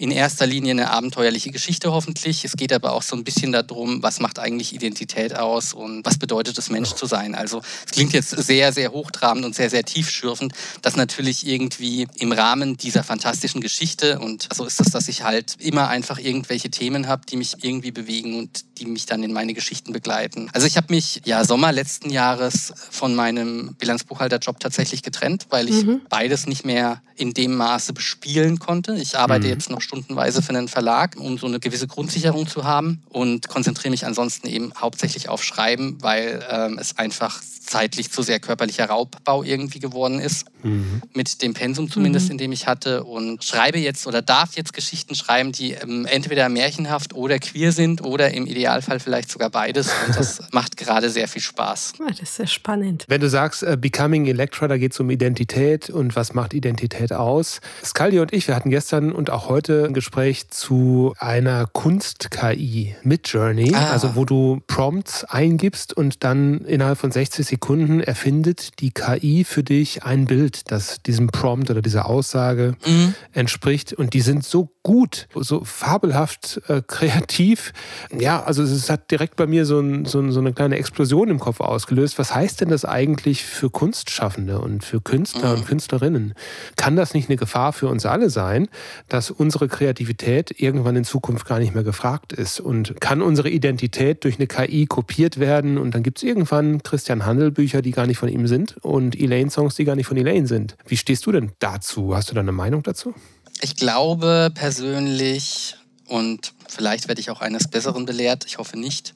[0.00, 2.46] in erster Linie eine abenteuerliche Geschichte hoffentlich.
[2.46, 6.16] Es geht aber auch so ein bisschen darum, was macht eigentlich Identität aus und was
[6.16, 7.34] bedeutet es, Mensch zu sein.
[7.34, 12.32] Also es klingt jetzt sehr, sehr hochtrabend und sehr, sehr tiefschürfend, das natürlich irgendwie im
[12.32, 17.06] Rahmen dieser fantastischen Geschichte und so ist es, dass ich halt immer einfach irgendwelche Themen
[17.06, 20.48] habe, die mich irgendwie bewegen und die mich dann in meine Geschichten begleiten.
[20.54, 25.84] Also ich habe mich ja Sommer letzten Jahres von meinem Bilanzbuchhalterjob tatsächlich getrennt, weil ich
[25.84, 26.00] mhm.
[26.08, 28.94] beides nicht mehr in dem Maße bespielen konnte.
[28.96, 29.52] Ich arbeite mhm.
[29.52, 33.90] jetzt noch stundenweise für einen Verlag, um so eine gewisse Grundsicherung zu haben und konzentriere
[33.90, 39.42] mich ansonsten eben hauptsächlich auf Schreiben, weil ähm, es einfach zeitlich zu sehr körperlicher Raubbau
[39.42, 40.46] irgendwie geworden ist.
[40.62, 41.02] Mhm.
[41.14, 42.32] Mit dem Pensum zumindest, mhm.
[42.32, 43.04] in dem ich hatte.
[43.04, 48.02] Und schreibe jetzt oder darf jetzt Geschichten schreiben, die ähm, entweder märchenhaft oder queer sind
[48.02, 49.88] oder im Idealfall vielleicht sogar beides.
[50.06, 51.94] Und das macht gerade sehr viel Spaß.
[51.98, 53.04] Ja, das ist sehr spannend.
[53.08, 57.12] Wenn du sagst, uh, Becoming Electra, da geht es um Identität und was macht Identität
[57.12, 57.60] aus.
[57.84, 63.28] Skaldi und ich, wir hatten gestern und auch heute ein Gespräch zu einer Kunst-KI mit
[63.28, 63.90] Journey, ah.
[63.92, 69.62] also wo du Prompts eingibst und dann innerhalb von 60 Sekunden erfindet die KI für
[69.62, 73.14] dich ein Bild, das diesem Prompt oder dieser Aussage mhm.
[73.32, 73.92] entspricht.
[73.92, 77.72] Und die sind so gut, so fabelhaft äh, kreativ.
[78.18, 81.38] Ja, also es hat direkt bei mir so, ein, so, so, eine kleine Explosion im
[81.38, 82.18] Kopf ausgelöst.
[82.18, 85.60] Was heißt denn das eigentlich für Kunstschaffende und für Künstler mhm.
[85.60, 86.34] und Künstlerinnen?
[86.76, 88.68] Kann das nicht eine Gefahr für uns alle sein,
[89.08, 92.60] dass unsere Kreativität irgendwann in Zukunft gar nicht mehr gefragt ist?
[92.60, 97.24] Und kann unsere Identität durch eine KI kopiert werden und dann gibt es irgendwann Christian
[97.24, 100.16] Handel Bücher, die gar nicht von ihm sind und Elaine Songs, die gar nicht von
[100.16, 100.76] Elaine sind.
[100.86, 102.14] Wie stehst du denn dazu?
[102.14, 103.14] Hast du da eine Meinung dazu?
[103.62, 109.14] Ich glaube persönlich, und vielleicht werde ich auch eines Besseren belehrt, ich hoffe nicht,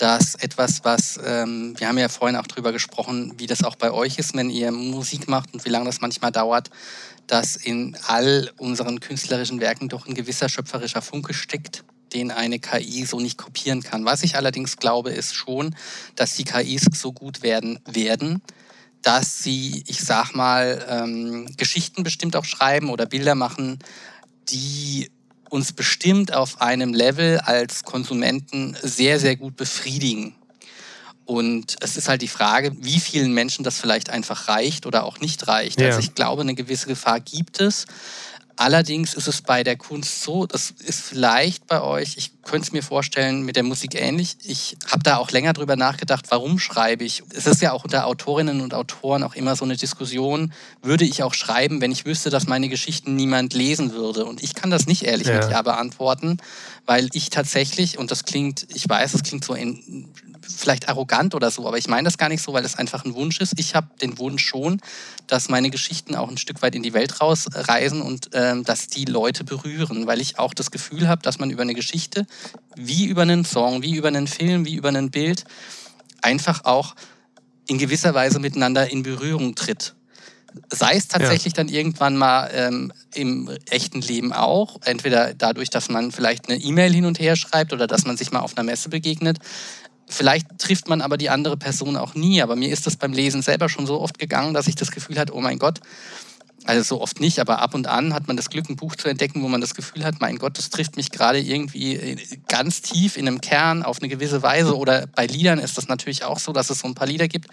[0.00, 3.90] dass etwas, was, ähm, wir haben ja vorhin auch drüber gesprochen, wie das auch bei
[3.90, 6.70] euch ist, wenn ihr Musik macht und wie lange das manchmal dauert,
[7.26, 11.84] dass in all unseren künstlerischen Werken doch ein gewisser schöpferischer Funke steckt,
[12.14, 14.06] den eine KI so nicht kopieren kann.
[14.06, 15.76] Was ich allerdings glaube, ist schon,
[16.16, 18.40] dass die KIs so gut werden werden,
[19.02, 23.78] dass sie, ich sag mal, ähm, Geschichten bestimmt auch schreiben oder Bilder machen,
[24.48, 25.10] die
[25.50, 30.34] uns bestimmt auf einem Level als Konsumenten sehr, sehr gut befriedigen.
[31.26, 35.20] Und es ist halt die Frage, wie vielen Menschen das vielleicht einfach reicht oder auch
[35.20, 35.80] nicht reicht.
[35.80, 35.88] Ja.
[35.88, 37.86] Also ich glaube, eine gewisse Gefahr gibt es.
[38.60, 42.72] Allerdings ist es bei der Kunst so, das ist vielleicht bei euch, ich könnte es
[42.72, 44.36] mir vorstellen, mit der Musik ähnlich.
[44.44, 47.22] Ich habe da auch länger drüber nachgedacht, warum schreibe ich.
[47.34, 50.52] Es ist ja auch unter Autorinnen und Autoren auch immer so eine Diskussion,
[50.82, 54.26] würde ich auch schreiben, wenn ich wüsste, dass meine Geschichten niemand lesen würde.
[54.26, 55.36] Und ich kann das nicht ehrlich ja.
[55.36, 56.36] mit Ja beantworten,
[56.84, 60.12] weil ich tatsächlich, und das klingt, ich weiß, es klingt so in,
[60.56, 63.14] vielleicht arrogant oder so, aber ich meine das gar nicht so, weil es einfach ein
[63.14, 63.58] Wunsch ist.
[63.58, 64.80] Ich habe den Wunsch schon,
[65.26, 69.04] dass meine Geschichten auch ein Stück weit in die Welt rausreisen und ähm, dass die
[69.04, 72.26] Leute berühren, weil ich auch das Gefühl habe, dass man über eine Geschichte,
[72.76, 75.44] wie über einen Song, wie über einen Film, wie über ein Bild,
[76.22, 76.94] einfach auch
[77.66, 79.94] in gewisser Weise miteinander in Berührung tritt.
[80.72, 81.58] Sei es tatsächlich ja.
[81.58, 86.92] dann irgendwann mal ähm, im echten Leben auch, entweder dadurch, dass man vielleicht eine E-Mail
[86.92, 89.38] hin und her schreibt oder dass man sich mal auf einer Messe begegnet.
[90.10, 92.42] Vielleicht trifft man aber die andere Person auch nie.
[92.42, 95.18] Aber mir ist das beim Lesen selber schon so oft gegangen, dass ich das Gefühl
[95.18, 95.80] hatte, oh mein Gott,
[96.64, 99.08] also so oft nicht, aber ab und an hat man das Glück, ein Buch zu
[99.08, 102.16] entdecken, wo man das Gefühl hat, mein Gott, das trifft mich gerade irgendwie äh,
[102.48, 104.76] ganz tief in einem Kern auf eine gewisse Weise.
[104.76, 107.48] Oder bei Liedern ist das natürlich auch so, dass es so ein paar Lieder gibt,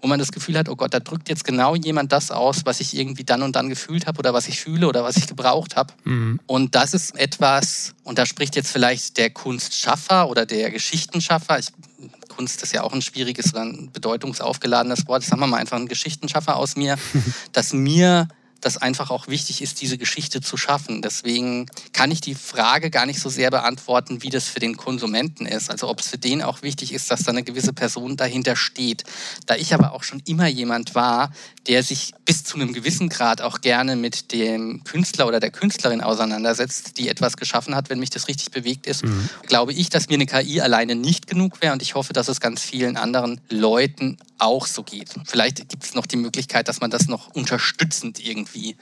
[0.00, 2.80] wo man das Gefühl hat, oh Gott, da drückt jetzt genau jemand das aus, was
[2.80, 5.76] ich irgendwie dann und dann gefühlt habe oder was ich fühle oder was ich gebraucht
[5.76, 5.92] habe.
[6.04, 6.40] Mhm.
[6.46, 11.58] Und das ist etwas, und da spricht jetzt vielleicht der Kunstschaffer oder der Geschichtenschaffer.
[11.58, 11.68] Ich
[12.28, 15.22] Kunst ist ja auch ein schwieriges oder ein bedeutungsaufgeladenes Wort.
[15.22, 16.96] Sagen wir mal einfach ein Geschichtenschaffer aus mir,
[17.52, 18.28] dass mir
[18.62, 21.02] das einfach auch wichtig ist, diese Geschichte zu schaffen.
[21.02, 25.46] Deswegen kann ich die Frage gar nicht so sehr beantworten, wie das für den Konsumenten
[25.46, 25.70] ist.
[25.70, 29.04] Also ob es für den auch wichtig ist, dass da eine gewisse Person dahinter steht.
[29.46, 31.32] Da ich aber auch schon immer jemand war,
[31.66, 36.00] der sich bis zu einem gewissen Grad auch gerne mit dem Künstler oder der Künstlerin
[36.00, 39.28] auseinandersetzt, die etwas geschaffen hat, wenn mich das richtig bewegt ist, mhm.
[39.46, 42.40] glaube ich, dass mir eine KI alleine nicht genug wäre und ich hoffe, dass es
[42.40, 45.10] ganz vielen anderen Leuten auch so geht.
[45.26, 48.76] Vielleicht gibt es noch die Möglichkeit, dass man das noch unterstützend irgendwie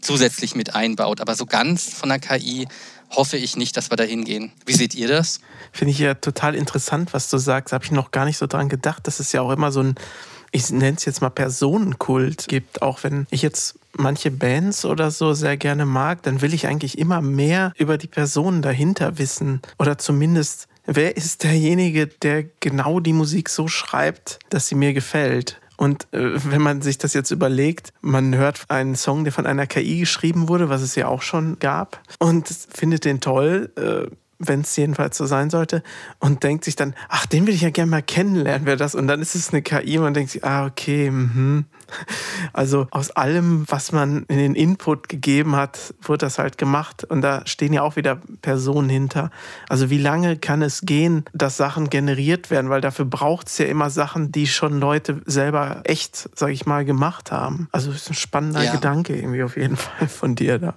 [0.00, 1.20] zusätzlich mit einbaut.
[1.20, 2.68] Aber so ganz von der KI
[3.10, 4.52] hoffe ich nicht, dass wir da hingehen.
[4.66, 5.40] Wie seht ihr das?
[5.72, 7.72] Finde ich ja total interessant, was du sagst.
[7.72, 9.06] Habe ich noch gar nicht so dran gedacht.
[9.06, 9.94] Das ist ja auch immer so ein,
[10.52, 12.82] ich nenne es jetzt mal Personenkult gibt.
[12.82, 16.98] Auch wenn ich jetzt manche Bands oder so sehr gerne mag, dann will ich eigentlich
[16.98, 19.60] immer mehr über die Personen dahinter wissen.
[19.78, 25.60] Oder zumindest wer ist derjenige, der genau die Musik so schreibt, dass sie mir gefällt?
[25.76, 29.66] Und äh, wenn man sich das jetzt überlegt, man hört einen Song, der von einer
[29.66, 34.60] KI geschrieben wurde, was es ja auch schon gab, und findet den toll, äh, wenn
[34.62, 35.82] es jedenfalls so sein sollte,
[36.18, 38.94] und denkt sich dann, ach, den will ich ja gerne mal kennenlernen, wer das?
[38.94, 41.64] Und dann ist es eine KI und man denkt sich, ah, okay, mhm.
[42.52, 47.04] Also aus allem, was man in den Input gegeben hat, wird das halt gemacht.
[47.04, 49.30] Und da stehen ja auch wieder Personen hinter.
[49.68, 52.70] Also wie lange kann es gehen, dass Sachen generiert werden?
[52.70, 56.84] Weil dafür braucht es ja immer Sachen, die schon Leute selber echt, sag ich mal,
[56.84, 57.68] gemacht haben.
[57.72, 58.72] Also das ist ein spannender ja.
[58.72, 60.74] Gedanke irgendwie auf jeden Fall von dir da.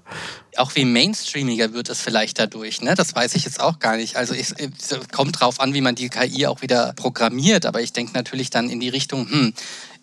[0.57, 2.93] Auch wie mainstreamiger wird es vielleicht dadurch, ne?
[2.93, 4.17] Das weiß ich jetzt auch gar nicht.
[4.17, 4.53] Also es
[5.11, 7.65] kommt drauf an, wie man die KI auch wieder programmiert.
[7.65, 9.53] Aber ich denke natürlich dann in die Richtung, hm,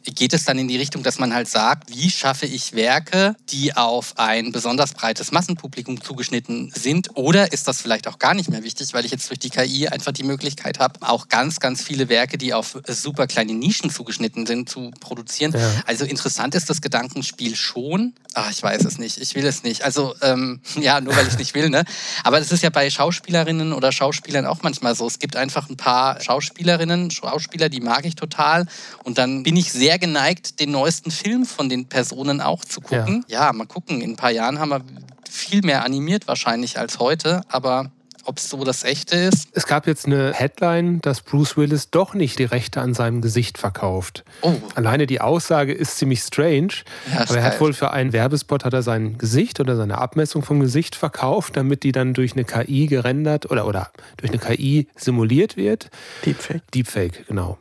[0.05, 3.77] geht es dann in die Richtung, dass man halt sagt, wie schaffe ich Werke, die
[3.77, 7.17] auf ein besonders breites Massenpublikum zugeschnitten sind?
[7.17, 9.89] Oder ist das vielleicht auch gar nicht mehr wichtig, weil ich jetzt durch die KI
[9.89, 14.47] einfach die Möglichkeit habe, auch ganz, ganz viele Werke, die auf super kleine Nischen zugeschnitten
[14.47, 15.53] sind, zu produzieren?
[15.53, 15.83] Ja.
[15.87, 18.15] Also interessant ist das Gedankenspiel schon.
[18.35, 19.19] Ach, ich weiß es nicht.
[19.19, 19.83] Ich will es nicht.
[19.83, 21.85] Also, ähm, ja, nur weil ich es nicht will, ne?
[22.25, 25.07] Aber es ist ja bei Schauspielerinnen oder Schauspielern auch manchmal so.
[25.07, 28.67] Es gibt einfach ein paar Schauspielerinnen, Schauspieler, die mag ich total.
[29.05, 33.25] Und dann bin ich sehr geneigt, den neuesten Film von den Personen auch zu gucken.
[33.29, 34.01] Ja, ja mal gucken.
[34.01, 34.83] In ein paar Jahren haben wir
[35.29, 37.43] viel mehr animiert wahrscheinlich als heute.
[37.49, 37.91] Aber
[38.25, 39.49] ob es so das Echte ist.
[39.55, 43.59] Es gab jetzt eine Headline, dass Bruce Willis doch nicht die Rechte an seinem Gesicht
[43.59, 44.25] verkauft.
[44.43, 44.55] Oh.
[44.75, 46.75] Alleine die Aussage ist ziemlich strange.
[47.13, 50.43] Ja, aber er hat wohl für einen Werbespot hat er sein Gesicht oder seine Abmessung
[50.43, 54.87] vom Gesicht verkauft, damit die dann durch eine KI gerendert oder, oder durch eine KI
[54.97, 55.91] simuliert wird.
[56.25, 56.63] Deepfake.
[56.73, 57.59] Deepfake, genau.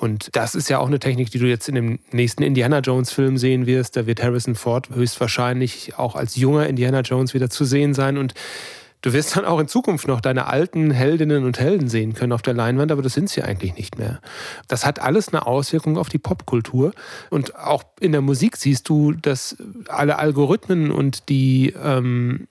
[0.00, 3.36] Und das ist ja auch eine Technik, die du jetzt in dem nächsten Indiana Jones-Film
[3.36, 3.98] sehen wirst.
[3.98, 8.16] Da wird Harrison Ford höchstwahrscheinlich auch als junger Indiana Jones wieder zu sehen sein.
[8.16, 8.32] Und
[9.02, 12.42] Du wirst dann auch in Zukunft noch deine alten Heldinnen und Helden sehen können auf
[12.42, 14.20] der Leinwand, aber das sind sie eigentlich nicht mehr.
[14.68, 16.92] Das hat alles eine Auswirkung auf die Popkultur.
[17.30, 19.56] Und auch in der Musik siehst du, dass
[19.88, 22.46] alle Algorithmen und die ähm,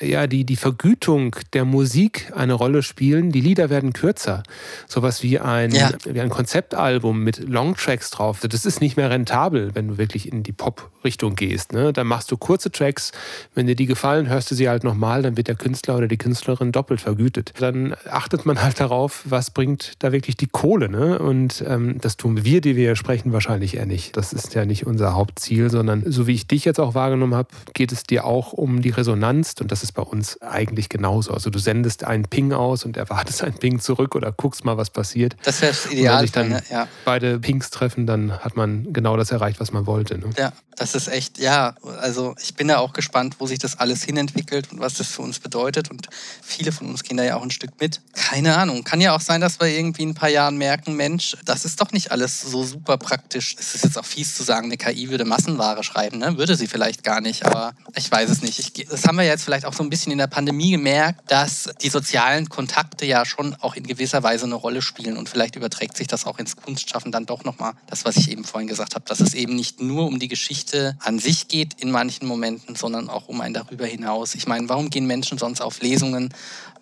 [0.00, 3.32] ja, die, die Vergütung der Musik eine Rolle spielen.
[3.32, 4.42] Die Lieder werden kürzer.
[4.88, 5.92] Sowas wie ein, ja.
[6.04, 8.40] wie ein Konzeptalbum mit Longtracks drauf.
[8.40, 10.52] Das ist nicht mehr rentabel, wenn du wirklich in die
[11.00, 11.72] Pop-Richtung gehst.
[11.72, 11.92] Ne?
[11.92, 13.12] Dann machst du kurze Tracks.
[13.54, 16.18] Wenn dir die gefallen, hörst du sie halt nochmal, dann wird der Künstler oder die
[16.18, 17.52] Künstlerin doppelt vergütet.
[17.58, 20.88] Dann achtet man halt darauf, was bringt da wirklich die Kohle.
[20.88, 21.18] Ne?
[21.18, 24.16] Und ähm, das tun wir, die wir hier sprechen, wahrscheinlich eher nicht.
[24.16, 27.48] Das ist ja nicht unser Hauptziel, sondern so wie ich dich jetzt auch wahrgenommen habe,
[27.72, 31.32] geht es dir auch um die Resonanz und das ist bei uns eigentlich genauso.
[31.32, 34.90] Also du sendest einen Ping aus und erwartest einen Ping zurück oder guckst mal, was
[34.90, 35.36] passiert.
[35.44, 36.14] Das wäre das Ideal.
[36.14, 36.88] wenn sich dann ja.
[37.04, 40.18] beide Pings treffen, dann hat man genau das erreicht, was man wollte.
[40.18, 40.30] Ne?
[40.36, 44.02] Ja, das ist echt, ja, also ich bin da auch gespannt, wo sich das alles
[44.02, 45.90] hinentwickelt und was das für uns bedeutet.
[45.90, 46.08] Und
[46.42, 48.00] viele von uns gehen da ja auch ein Stück mit.
[48.14, 48.84] Keine Ahnung.
[48.84, 51.80] Kann ja auch sein, dass wir irgendwie in ein paar Jahren merken, Mensch, das ist
[51.80, 53.56] doch nicht alles so super praktisch.
[53.58, 56.36] Es ist jetzt auch fies zu sagen, eine KI würde Massenware schreiben, ne?
[56.38, 58.58] Würde sie vielleicht gar nicht, aber ich weiß es nicht.
[58.58, 61.70] Ich, das haben wir jetzt vielleicht auch so ein bisschen in der Pandemie gemerkt, dass
[61.82, 65.96] die sozialen Kontakte ja schon auch in gewisser Weise eine Rolle spielen und vielleicht überträgt
[65.96, 67.74] sich das auch ins Kunstschaffen dann doch nochmal.
[67.86, 70.79] Das, was ich eben vorhin gesagt habe, dass es eben nicht nur um die Geschichte
[70.80, 74.34] Geschichte an sich geht in manchen Momenten, sondern auch um ein darüber hinaus.
[74.34, 76.32] Ich meine, warum gehen Menschen sonst auf Lesungen?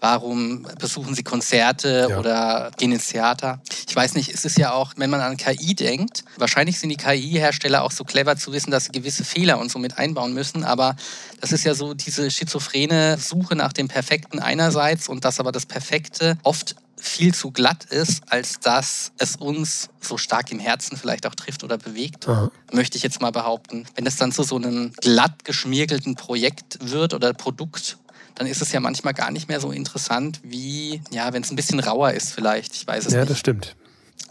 [0.00, 2.18] Warum besuchen sie Konzerte ja.
[2.18, 3.60] oder gehen ins Theater?
[3.88, 6.96] Ich weiß nicht, es ist ja auch, wenn man an KI denkt, wahrscheinlich sind die
[6.96, 10.62] KI-Hersteller auch so clever zu wissen, dass sie gewisse Fehler und so mit einbauen müssen,
[10.62, 10.94] aber
[11.40, 15.66] das ist ja so diese schizophrene Suche nach dem Perfekten einerseits und dass aber das
[15.66, 21.26] Perfekte oft viel zu glatt ist, als dass es uns so stark im Herzen vielleicht
[21.26, 22.50] auch trifft oder bewegt, Aha.
[22.72, 23.86] möchte ich jetzt mal behaupten.
[23.94, 27.98] Wenn es dann zu so einem glatt geschmiergelten Projekt wird oder Produkt,
[28.34, 31.56] dann ist es ja manchmal gar nicht mehr so interessant, wie, ja, wenn es ein
[31.56, 32.74] bisschen rauer ist vielleicht.
[32.74, 33.28] Ich weiß es ja, nicht.
[33.28, 33.76] Ja, das stimmt.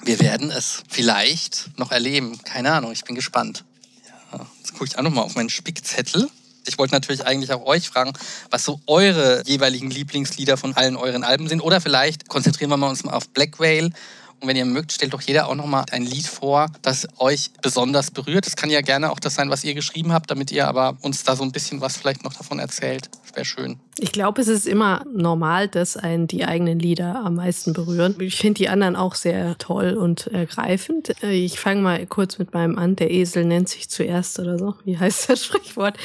[0.04, 2.40] Wir werden es vielleicht noch erleben.
[2.44, 3.66] Keine Ahnung, ich bin gespannt.
[4.32, 6.30] Ja, jetzt gucke ich auch nochmal auf meinen Spickzettel.
[6.68, 8.14] Ich wollte natürlich eigentlich auch euch fragen,
[8.50, 11.62] was so eure jeweiligen Lieblingslieder von allen euren Alben sind.
[11.62, 13.92] Oder vielleicht konzentrieren wir uns mal auf Black Whale.
[14.40, 18.12] Und wenn ihr mögt, stellt doch jeder auch nochmal ein Lied vor, das euch besonders
[18.12, 18.46] berührt.
[18.46, 21.24] Das kann ja gerne auch das sein, was ihr geschrieben habt, damit ihr aber uns
[21.24, 23.10] da so ein bisschen was vielleicht noch davon erzählt.
[23.24, 23.80] Das wäre schön.
[24.00, 28.16] Ich glaube, es ist immer normal, dass einen die eigenen Lieder am meisten berühren.
[28.20, 31.14] Ich finde die anderen auch sehr toll und ergreifend.
[31.24, 32.96] Ich fange mal kurz mit meinem an.
[32.96, 34.76] Der Esel nennt sich zuerst oder so.
[34.86, 35.98] Wie heißt das Sprichwort?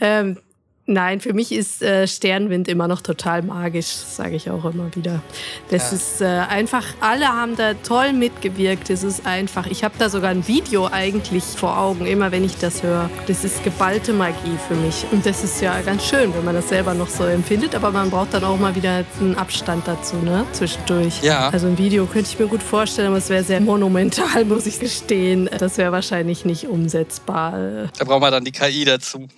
[0.00, 0.38] Ähm,
[0.86, 5.22] Nein, für mich ist äh, Sternwind immer noch total magisch, sage ich auch immer wieder.
[5.70, 5.96] Das ja.
[5.96, 8.90] ist äh, einfach, alle haben da toll mitgewirkt.
[8.90, 12.56] Es ist einfach, ich habe da sogar ein Video eigentlich vor Augen, immer wenn ich
[12.56, 13.08] das höre.
[13.28, 15.06] Das ist geballte Magie für mich.
[15.12, 18.10] Und das ist ja ganz schön, wenn man das selber noch so empfindet, aber man
[18.10, 20.44] braucht dann auch mal wieder einen Abstand dazu, ne?
[20.50, 21.22] Zwischendurch.
[21.22, 21.48] Ja.
[21.50, 24.80] Also ein Video könnte ich mir gut vorstellen, aber es wäre sehr monumental, muss ich
[24.80, 25.48] gestehen.
[25.60, 27.88] Das wäre wahrscheinlich nicht umsetzbar.
[27.96, 29.28] Da brauchen wir dann die KI dazu.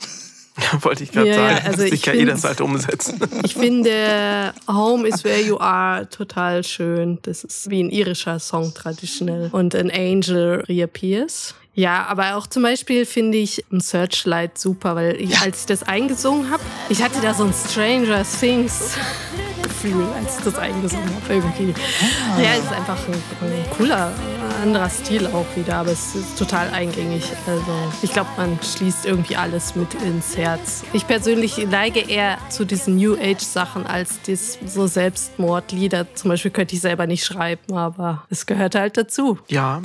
[0.56, 3.20] Ja, wollte ich gerade ja, sagen, also dass die KI das halt umsetzen.
[3.44, 7.18] Ich finde Home is where you are total schön.
[7.22, 9.48] Das ist wie ein irischer Song traditionell.
[9.52, 11.54] Und An Angel reappears.
[11.74, 15.82] Ja, aber auch zum Beispiel finde ich ein Searchlight super, weil ich, als ich das
[15.82, 18.96] eingesungen habe, ich hatte da so ein Stranger Things
[19.84, 21.74] Gefühl, als ich das eingesungen habe irgendwie.
[22.00, 22.40] Ah.
[22.40, 24.12] Ja, es ist einfach ein, ein cooler,
[24.64, 27.30] anderer Stil auch wieder, aber es ist total eingängig.
[27.46, 30.84] Also ich glaube, man schließt irgendwie alles mit ins Herz.
[30.94, 36.06] Ich persönlich neige eher zu diesen New Age Sachen als dies, so Selbstmordlieder.
[36.14, 39.38] Zum Beispiel könnte ich selber nicht schreiben, aber es gehört halt dazu.
[39.48, 39.82] Ja.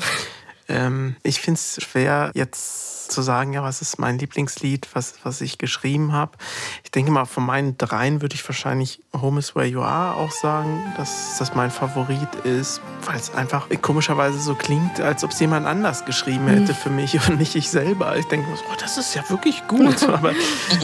[0.69, 5.41] Ähm, ich finde es schwer, jetzt zu sagen, ja, was ist mein Lieblingslied, was, was
[5.41, 6.37] ich geschrieben habe.
[6.83, 10.31] Ich denke mal, von meinen dreien würde ich wahrscheinlich Home is Where You Are auch
[10.31, 15.39] sagen, dass das mein Favorit ist, weil es einfach komischerweise so klingt, als ob es
[15.39, 18.15] jemand anders geschrieben hätte für mich und nicht ich selber.
[18.17, 20.03] Ich denke, oh, das ist ja wirklich gut.
[20.09, 20.33] Aber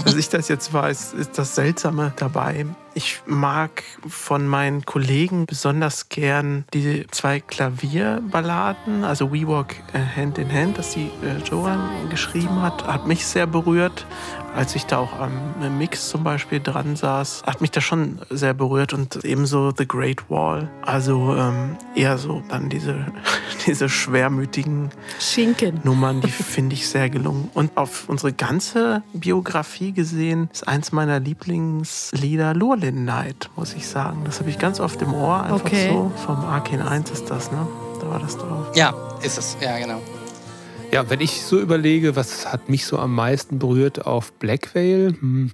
[0.06, 2.66] als ich das jetzt weiß, ist das Seltsame dabei.
[2.98, 9.76] Ich mag von meinen Kollegen besonders gern die zwei Klavierballaden, also We Walk
[10.16, 14.05] Hand in Hand, das die äh, Joan geschrieben hat, hat mich sehr berührt
[14.55, 18.53] als ich da auch am Mix zum Beispiel dran saß, hat mich das schon sehr
[18.53, 20.70] berührt und ebenso The Great Wall.
[20.82, 23.05] Also ähm, eher so dann diese,
[23.68, 25.82] diese schwermütigen Schinken.
[25.84, 27.49] Nummern, die finde ich sehr gelungen.
[27.53, 34.22] Und auf unsere ganze Biografie gesehen ist eins meiner Lieblingslieder Lurlin Night, muss ich sagen.
[34.24, 35.89] Das habe ich ganz oft im Ohr, einfach okay.
[35.89, 36.11] so.
[36.26, 37.68] Vom Arcane 1 ist das, ne?
[37.99, 38.68] Da war das drauf.
[38.76, 39.57] Ja, ist es.
[39.61, 40.01] Ja, genau.
[40.92, 45.16] Ja, wenn ich so überlege, was hat mich so am meisten berührt auf Black Veil?
[45.20, 45.52] Hm.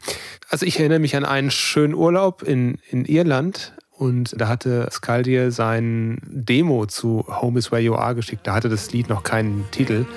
[0.50, 5.52] Also ich erinnere mich an einen schönen Urlaub in, in Irland, und da hatte Skaldir
[5.52, 8.48] sein Demo zu Home is Where You Are geschickt.
[8.48, 10.08] Da hatte das Lied noch keinen Titel.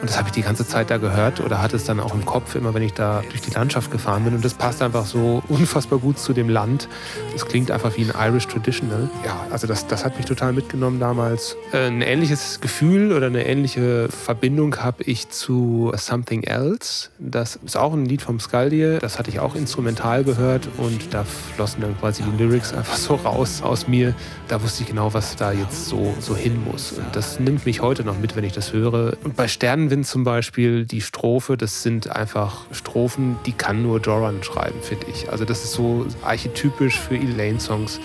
[0.00, 2.24] Und das habe ich die ganze Zeit da gehört oder hatte es dann auch im
[2.24, 4.34] Kopf, immer wenn ich da durch die Landschaft gefahren bin.
[4.34, 6.88] Und das passt einfach so unfassbar gut zu dem Land.
[7.32, 9.08] Das klingt einfach wie ein Irish Traditional.
[9.24, 11.56] Ja, also das, das hat mich total mitgenommen damals.
[11.72, 17.10] Äh, ein ähnliches Gefühl oder eine ähnliche Verbindung habe ich zu Something Else.
[17.20, 18.98] Das ist auch ein Lied vom Skaldir.
[18.98, 23.14] Das hatte ich auch instrumental gehört und da flossen dann quasi die Lyrics einfach so
[23.14, 24.14] raus aus mir.
[24.46, 26.92] Da wusste ich genau, was da jetzt so, so hin muss.
[26.92, 29.14] Und das nimmt mich heute noch mit, wenn ich das höre.
[29.24, 34.00] Und bei Sternen Sonnenwind zum Beispiel, die Strophe, das sind einfach Strophen, die kann nur
[34.00, 35.30] Joran schreiben, finde ich.
[35.30, 38.00] Also das ist so archetypisch für Elaine-Songs.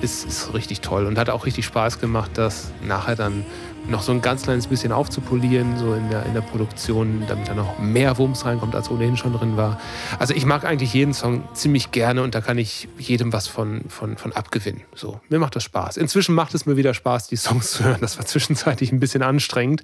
[0.00, 3.44] Ist, ist richtig toll und hat auch richtig Spaß gemacht, das nachher dann
[3.88, 7.54] noch so ein ganz kleines bisschen aufzupolieren, so in der, in der Produktion, damit da
[7.54, 9.80] noch mehr Wumms reinkommt, als ohnehin schon drin war.
[10.18, 13.82] Also ich mag eigentlich jeden Song ziemlich gerne und da kann ich jedem was von,
[13.88, 14.82] von, von abgewinnen.
[14.94, 15.96] So, mir macht das Spaß.
[15.96, 18.00] Inzwischen macht es mir wieder Spaß, die Songs zu hören.
[18.00, 19.82] Das war zwischenzeitlich ein bisschen anstrengend,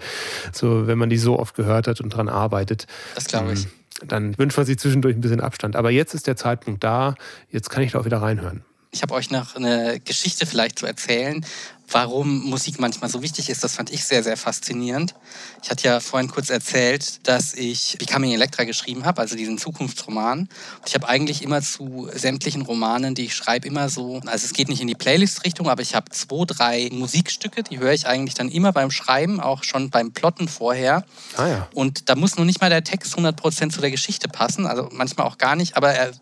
[0.53, 2.87] so wenn man die so oft gehört hat und dran arbeitet.
[3.15, 3.65] Das glaube ich.
[3.65, 3.71] Ähm,
[4.07, 5.77] dann wünscht man sich zwischendurch ein bisschen Abstand.
[5.77, 7.15] Aber jetzt ist der Zeitpunkt da,
[7.51, 8.65] jetzt kann ich da auch wieder reinhören.
[8.95, 11.45] Ich habe euch noch eine Geschichte vielleicht zu erzählen,
[11.91, 13.63] warum Musik manchmal so wichtig ist.
[13.63, 15.15] Das fand ich sehr, sehr faszinierend.
[15.63, 20.41] Ich hatte ja vorhin kurz erzählt, dass ich Becoming Electra geschrieben habe, also diesen Zukunftsroman.
[20.41, 20.49] Und
[20.87, 24.69] ich habe eigentlich immer zu sämtlichen Romanen, die ich schreibe, immer so, also es geht
[24.69, 28.49] nicht in die Playlist-Richtung, aber ich habe zwei, drei Musikstücke, die höre ich eigentlich dann
[28.49, 31.05] immer beim Schreiben, auch schon beim Plotten vorher.
[31.37, 31.69] Ah ja.
[31.75, 35.27] Und da muss noch nicht mal der Text 100% zu der Geschichte passen, also manchmal
[35.27, 36.13] auch gar nicht, aber er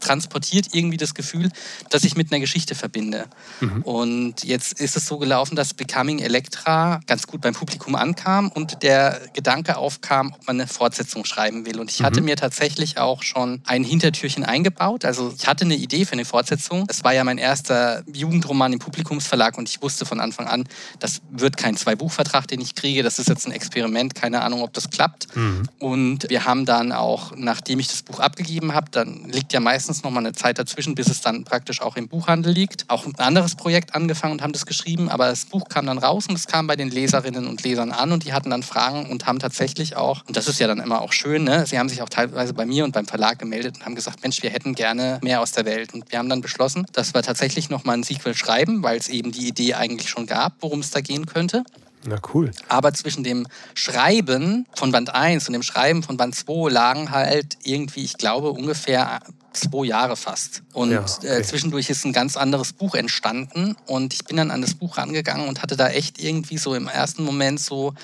[0.00, 1.50] transportiert irgendwie das Gefühl,
[1.90, 3.26] dass ich mit einer Geschichte verbinde.
[3.60, 3.82] Mhm.
[3.82, 8.82] Und jetzt ist es so gelaufen, dass Becoming Electra ganz gut beim Publikum ankam und
[8.82, 11.80] der Gedanke aufkam, ob man eine Fortsetzung schreiben will.
[11.80, 12.04] Und ich mhm.
[12.04, 15.04] hatte mir tatsächlich auch schon ein Hintertürchen eingebaut.
[15.04, 16.86] Also ich hatte eine Idee für eine Fortsetzung.
[16.88, 20.64] Es war ja mein erster Jugendroman im Publikumsverlag und ich wusste von Anfang an,
[20.98, 23.02] das wird kein Zwei-Buch-Vertrag, den ich kriege.
[23.02, 25.34] Das ist jetzt ein Experiment, keine Ahnung, ob das klappt.
[25.36, 25.62] Mhm.
[25.78, 30.02] Und wir haben dann auch, nachdem ich das Buch abgegeben habe, dann liegt ja meistens
[30.02, 32.90] noch mal eine Zeit dazwischen, bis es dann praktisch auch im Buchhandel liegt.
[32.90, 36.26] Auch ein anderes Projekt angefangen und haben das geschrieben, aber das Buch kam dann raus
[36.28, 39.26] und es kam bei den Leserinnen und Lesern an und die hatten dann Fragen und
[39.26, 41.66] haben tatsächlich auch, und das ist ja dann immer auch schön, ne?
[41.66, 44.42] sie haben sich auch teilweise bei mir und beim Verlag gemeldet und haben gesagt, Mensch,
[44.42, 45.94] wir hätten gerne mehr aus der Welt.
[45.94, 49.08] Und wir haben dann beschlossen, dass wir tatsächlich noch mal ein Sequel schreiben, weil es
[49.08, 51.62] eben die Idee eigentlich schon gab, worum es da gehen könnte.
[52.06, 52.50] Na cool.
[52.68, 57.58] Aber zwischen dem Schreiben von Band 1 und dem Schreiben von Band 2 lagen halt
[57.62, 59.20] irgendwie, ich glaube, ungefähr
[59.52, 60.62] zwei Jahre fast.
[60.72, 61.26] Und ja, okay.
[61.26, 63.76] äh, zwischendurch ist ein ganz anderes Buch entstanden.
[63.86, 66.88] Und ich bin dann an das Buch rangegangen und hatte da echt irgendwie so im
[66.88, 67.94] ersten Moment so,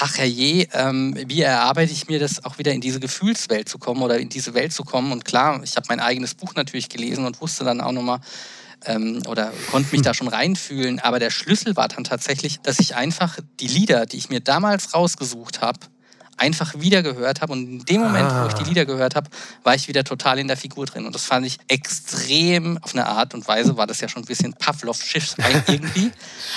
[0.00, 4.02] ach herrje, ähm, wie erarbeite ich mir das auch wieder in diese Gefühlswelt zu kommen
[4.02, 5.12] oder in diese Welt zu kommen.
[5.12, 8.20] Und klar, ich habe mein eigenes Buch natürlich gelesen und wusste dann auch nochmal,
[8.84, 11.00] ähm, oder konnte mich da schon reinfühlen.
[11.00, 14.94] Aber der Schlüssel war dann tatsächlich, dass ich einfach die Lieder, die ich mir damals
[14.94, 15.80] rausgesucht habe,
[16.38, 17.52] einfach wieder gehört habe.
[17.52, 18.44] Und in dem Moment, ah.
[18.44, 18.68] wo ich die ah.
[18.68, 19.28] Lieder gehört habe,
[19.62, 21.06] war ich wieder total in der Figur drin.
[21.06, 24.26] Und das fand ich extrem, auf eine Art und Weise war das ja schon ein
[24.26, 25.36] bisschen Pavlov-Schiff
[25.66, 26.10] irgendwie.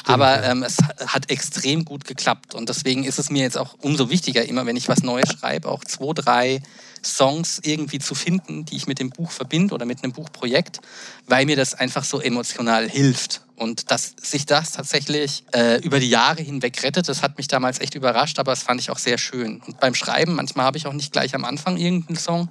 [0.05, 0.77] Aber ähm, es
[1.07, 2.55] hat extrem gut geklappt.
[2.55, 5.69] Und deswegen ist es mir jetzt auch umso wichtiger, immer wenn ich was Neues schreibe,
[5.69, 6.61] auch zwei, drei
[7.04, 10.80] Songs irgendwie zu finden, die ich mit dem Buch verbinde oder mit einem Buchprojekt,
[11.28, 13.41] weil mir das einfach so emotional hilft.
[13.56, 17.80] Und dass sich das tatsächlich äh, über die Jahre hinweg rettet, das hat mich damals
[17.80, 19.62] echt überrascht, aber das fand ich auch sehr schön.
[19.66, 22.49] Und beim Schreiben, manchmal habe ich auch nicht gleich am Anfang irgendeinen Song.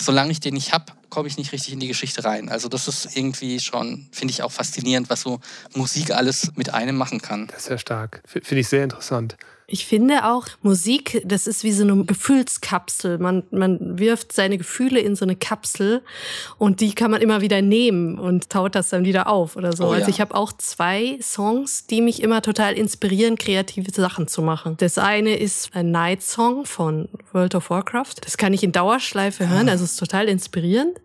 [0.00, 2.48] Solange ich den nicht habe, komme ich nicht richtig in die Geschichte rein.
[2.48, 5.40] Also das ist irgendwie schon, finde ich auch faszinierend, was so
[5.74, 7.48] Musik alles mit einem machen kann.
[7.48, 8.22] Das ist ja stark.
[8.24, 9.36] Finde ich sehr interessant.
[9.72, 13.18] Ich finde auch, Musik, das ist wie so eine Gefühlskapsel.
[13.18, 16.02] Man, man wirft seine Gefühle in so eine Kapsel
[16.58, 19.84] und die kann man immer wieder nehmen und taut das dann wieder auf oder so.
[19.84, 20.08] Oh, also ja.
[20.08, 24.76] ich habe auch zwei Songs, die mich immer total inspirieren, kreative Sachen zu machen.
[24.78, 28.16] Das eine ist ein Night Song von World of Warcraft.
[28.22, 31.00] Das kann ich in Dauerschleife hören, also es ist total inspirierend.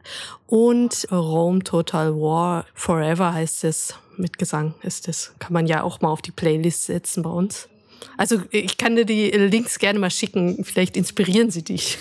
[0.47, 3.95] Und Rome Total War Forever heißt es.
[4.17, 5.33] Mit Gesang ist es.
[5.39, 7.67] Kann man ja auch mal auf die Playlist setzen bei uns.
[8.17, 10.63] Also ich kann dir die Links gerne mal schicken.
[10.63, 11.97] Vielleicht inspirieren sie dich.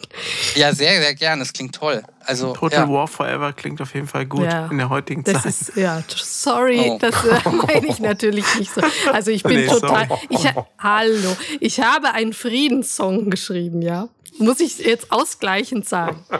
[0.54, 1.40] ja, sehr, sehr gerne.
[1.40, 2.02] Das klingt toll.
[2.20, 2.92] Also, Total ja.
[2.92, 4.66] War Forever klingt auf jeden Fall gut ja.
[4.66, 5.46] in der heutigen das Zeit.
[5.46, 6.98] Ist, ja, sorry, oh.
[7.00, 8.80] das äh, meine ich natürlich nicht so.
[9.12, 10.08] Also ich bin nee, total.
[10.28, 10.44] Ich,
[10.78, 14.08] hallo, ich habe einen Friedenssong geschrieben, ja.
[14.38, 16.24] Muss ich jetzt ausgleichend sagen.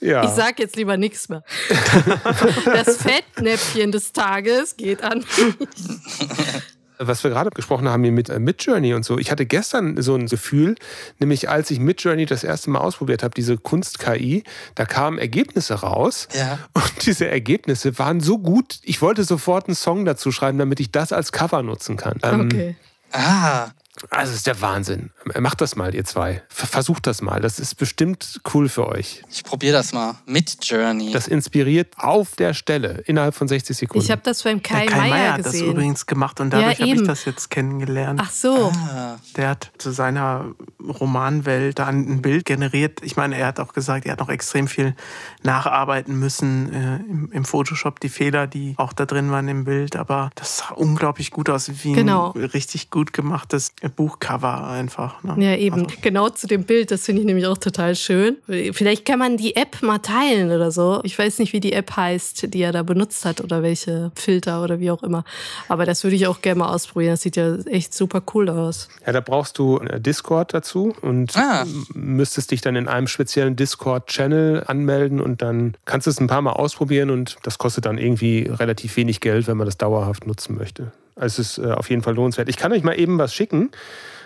[0.00, 0.24] Ja.
[0.24, 1.42] Ich sag jetzt lieber nichts mehr.
[2.64, 6.62] Das Fettnäpfchen des Tages geht an mich.
[7.00, 9.18] Was wir gerade gesprochen haben hier mit äh, Midjourney und so.
[9.18, 10.74] Ich hatte gestern so ein Gefühl,
[11.20, 14.42] nämlich als ich Midjourney das erste Mal ausprobiert habe, diese Kunst-KI,
[14.74, 16.28] da kamen Ergebnisse raus.
[16.34, 16.58] Ja.
[16.74, 20.90] Und diese Ergebnisse waren so gut, ich wollte sofort einen Song dazu schreiben, damit ich
[20.90, 22.18] das als Cover nutzen kann.
[22.22, 22.76] Ähm, okay.
[23.12, 23.68] Ähm, ah.
[24.10, 25.10] Also ist der Wahnsinn.
[25.38, 26.42] Macht das mal, ihr zwei.
[26.48, 27.40] Versucht das mal.
[27.40, 29.22] Das ist bestimmt cool für euch.
[29.30, 30.14] Ich probiere das mal.
[30.26, 31.12] Mit Journey.
[31.12, 34.04] Das inspiriert auf der Stelle innerhalb von 60 Sekunden.
[34.04, 36.78] Ich habe das beim Kai, ja, Kai Meier, Meier hat das übrigens gemacht und dadurch
[36.78, 38.20] ja, habe ich das jetzt kennengelernt.
[38.22, 38.72] Ach so.
[38.90, 39.18] Ah.
[39.36, 43.00] Der hat zu seiner Romanwelt da ein Bild generiert.
[43.02, 44.94] Ich meine, er hat auch gesagt, er hat noch extrem viel
[45.42, 49.96] nacharbeiten müssen äh, im, im, Photoshop, die Fehler, die auch da drin waren im Bild.
[49.96, 52.32] Aber das sah unglaublich gut aus, wie genau.
[52.32, 55.22] ein richtig gut gemachtes Buchcover einfach.
[55.22, 55.34] Ne?
[55.38, 55.84] Ja, eben.
[55.84, 55.96] Also.
[56.02, 58.36] Genau zu dem Bild, das finde ich nämlich auch total schön.
[58.72, 61.00] Vielleicht kann man die App mal teilen oder so.
[61.04, 64.62] Ich weiß nicht, wie die App heißt, die er da benutzt hat oder welche Filter
[64.62, 65.24] oder wie auch immer.
[65.68, 67.12] Aber das würde ich auch gerne mal ausprobieren.
[67.12, 68.88] Das sieht ja echt super cool aus.
[69.06, 71.64] Ja, da brauchst du Discord dazu und ah.
[71.94, 76.42] müsstest dich dann in einem speziellen Discord-Channel anmelden und dann kannst du es ein paar
[76.42, 80.56] Mal ausprobieren und das kostet dann irgendwie relativ wenig Geld, wenn man das dauerhaft nutzen
[80.56, 80.92] möchte.
[81.18, 82.48] Also es ist äh, auf jeden Fall lohnenswert.
[82.48, 83.70] Ich kann euch mal eben was schicken.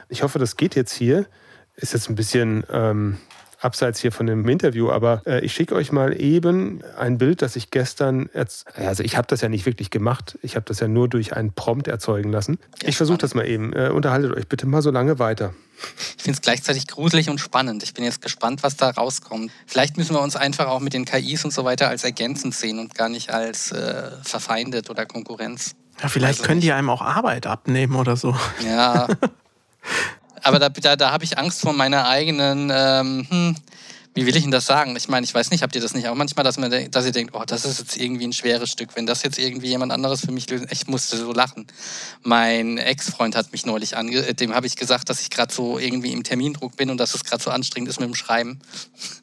[0.09, 1.27] Ich hoffe, das geht jetzt hier.
[1.75, 3.17] Ist jetzt ein bisschen ähm,
[3.63, 7.57] abseits hier von dem Interview, aber äh, ich schicke euch mal eben ein Bild, das
[7.57, 8.29] ich gestern,
[8.75, 11.53] also ich habe das ja nicht wirklich gemacht, ich habe das ja nur durch einen
[11.53, 12.59] Prompt erzeugen lassen.
[12.83, 13.73] ich versuche das mal eben.
[13.73, 15.55] Äh, unterhaltet euch bitte mal so lange weiter.
[16.17, 17.83] Ich finde es gleichzeitig gruselig und spannend.
[17.83, 19.51] Ich bin jetzt gespannt, was da rauskommt.
[19.67, 22.79] Vielleicht müssen wir uns einfach auch mit den KIs und so weiter als ergänzend sehen
[22.79, 25.75] und gar nicht als äh, verfeindet oder Konkurrenz.
[26.01, 26.69] Ja, vielleicht also können nicht.
[26.69, 28.37] die einem auch Arbeit abnehmen oder so.
[28.65, 29.09] Ja.
[30.43, 33.57] Aber da, da, da habe ich Angst vor meiner eigenen ähm, hm,
[34.15, 34.95] wie will ich Ihnen das sagen?
[34.97, 37.13] Ich meine, ich weiß nicht, habt ihr das nicht auch manchmal, dass, man, dass ihr
[37.13, 38.91] denkt, oh, das ist jetzt irgendwie ein schweres Stück.
[38.95, 41.67] Wenn das jetzt irgendwie jemand anderes für mich löst, ich musste so lachen.
[42.23, 45.79] Mein Ex-Freund hat mich neulich ange, äh, dem habe ich gesagt, dass ich gerade so
[45.79, 48.61] irgendwie im Termindruck bin und dass es gerade so anstrengend ist mit dem Schreiben.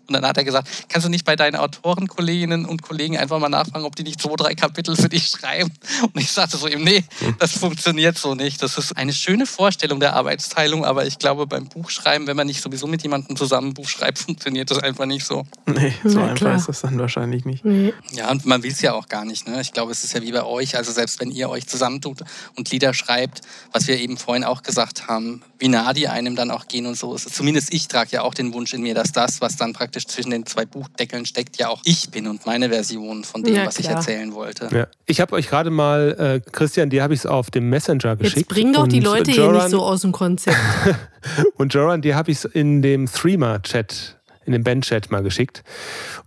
[0.09, 3.47] Und dann hat er gesagt, kannst du nicht bei deinen Autorenkolleginnen und Kollegen einfach mal
[3.47, 5.71] nachfragen, ob die nicht zwei, drei Kapitel für dich schreiben?
[6.01, 7.03] Und ich sagte so ihm, nee,
[7.37, 8.63] das funktioniert so nicht.
[8.63, 12.59] Das ist eine schöne Vorstellung der Arbeitsteilung, aber ich glaube, beim Buchschreiben, wenn man nicht
[12.59, 15.43] sowieso mit jemandem zusammen ein Buch schreibt, funktioniert das einfach nicht so.
[15.65, 16.55] Nee, so einfach klar.
[16.55, 17.65] ist das dann wahrscheinlich nicht.
[17.65, 17.93] Nee.
[18.11, 19.47] Ja, und man will es ja auch gar nicht.
[19.47, 19.61] Ne?
[19.61, 20.77] Ich glaube, es ist ja wie bei euch.
[20.77, 22.19] Also selbst wenn ihr euch zusammentut
[22.55, 26.51] und Lieder schreibt, was wir eben vorhin auch gesagt haben, wie nah die einem dann
[26.51, 27.15] auch gehen und so.
[27.15, 30.31] Zumindest ich trage ja auch den Wunsch in mir, dass das, was dann praktisch zwischen
[30.31, 33.79] den zwei Buchdeckeln steckt, ja auch ich bin und meine Version von dem, ja, was
[33.79, 34.69] ich erzählen wollte.
[34.71, 34.87] Ja.
[35.05, 38.37] Ich habe euch gerade mal, äh, Christian, dir habe ich es auf dem Messenger geschickt.
[38.37, 40.57] Jetzt bring doch die Leute Joran, hier nicht so aus dem Konzept.
[41.55, 44.18] und Joran, dir habe ich es in dem Threema-Chat
[44.49, 45.63] in den Bandchat mal geschickt.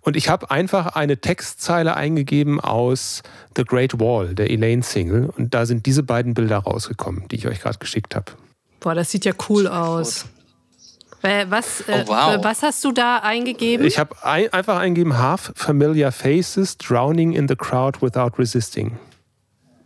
[0.00, 3.22] Und ich habe einfach eine Textzeile eingegeben aus
[3.56, 5.30] The Great Wall, der Elaine Single.
[5.36, 8.32] Und da sind diese beiden Bilder rausgekommen, die ich euch gerade geschickt habe.
[8.80, 10.26] Boah, das sieht ja cool aus.
[11.22, 12.44] Was, äh, oh, wow.
[12.44, 13.86] was hast du da eingegeben?
[13.86, 18.98] Ich habe ein, einfach eingegeben, half familiar faces drowning in the crowd without resisting.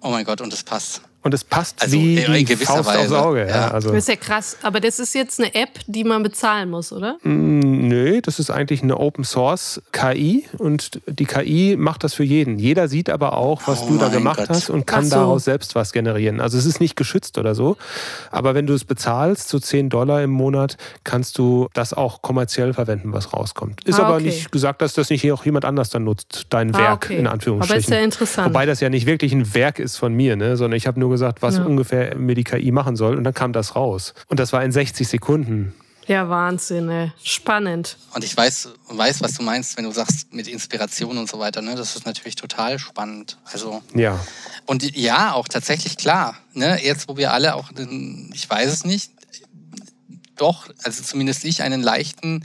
[0.00, 1.02] Oh mein Gott, und das passt.
[1.26, 3.00] Und es passt also, wie die Faust Weise.
[3.00, 3.40] aufs Auge.
[3.40, 3.46] Ja.
[3.48, 3.88] Ja, also.
[3.88, 4.58] Das ist ja krass.
[4.62, 7.16] Aber das ist jetzt eine App, die man bezahlen muss, oder?
[7.24, 12.22] Mm, nö, das ist eigentlich eine Open Source KI und die KI macht das für
[12.22, 12.60] jeden.
[12.60, 14.50] Jeder sieht aber auch, was oh du da gemacht Gott.
[14.50, 15.16] hast und kann so.
[15.16, 16.40] daraus selbst was generieren.
[16.40, 17.76] Also es ist nicht geschützt oder so.
[18.30, 22.72] Aber wenn du es bezahlst, so 10 Dollar im Monat, kannst du das auch kommerziell
[22.72, 23.82] verwenden, was rauskommt.
[23.82, 24.26] Ist ah, aber okay.
[24.26, 27.16] nicht gesagt, dass das nicht auch jemand anders dann nutzt, dein ah, Werk okay.
[27.16, 27.74] in Anführungsstrichen.
[27.74, 28.50] Aber ist ja interessant.
[28.50, 30.56] Wobei das ja nicht wirklich ein Werk ist von mir, ne?
[30.56, 31.64] sondern ich habe nur gesagt, was ja.
[31.64, 33.16] ungefähr mir die KI machen soll.
[33.16, 34.14] Und dann kam das raus.
[34.28, 35.74] Und das war in 60 Sekunden
[36.06, 37.12] Ja, Wahnsinn, ey.
[37.22, 37.96] spannend.
[38.14, 41.62] Und ich weiß, weiß, was du meinst, wenn du sagst mit Inspiration und so weiter.
[41.62, 41.74] Ne?
[41.74, 43.38] Das ist natürlich total spannend.
[43.44, 44.18] Also ja.
[44.66, 46.36] Und ja, auch tatsächlich klar.
[46.52, 46.78] Ne?
[46.82, 47.70] Jetzt, wo wir alle auch,
[48.32, 49.10] ich weiß es nicht,
[50.36, 52.44] doch, also zumindest ich, einen leichten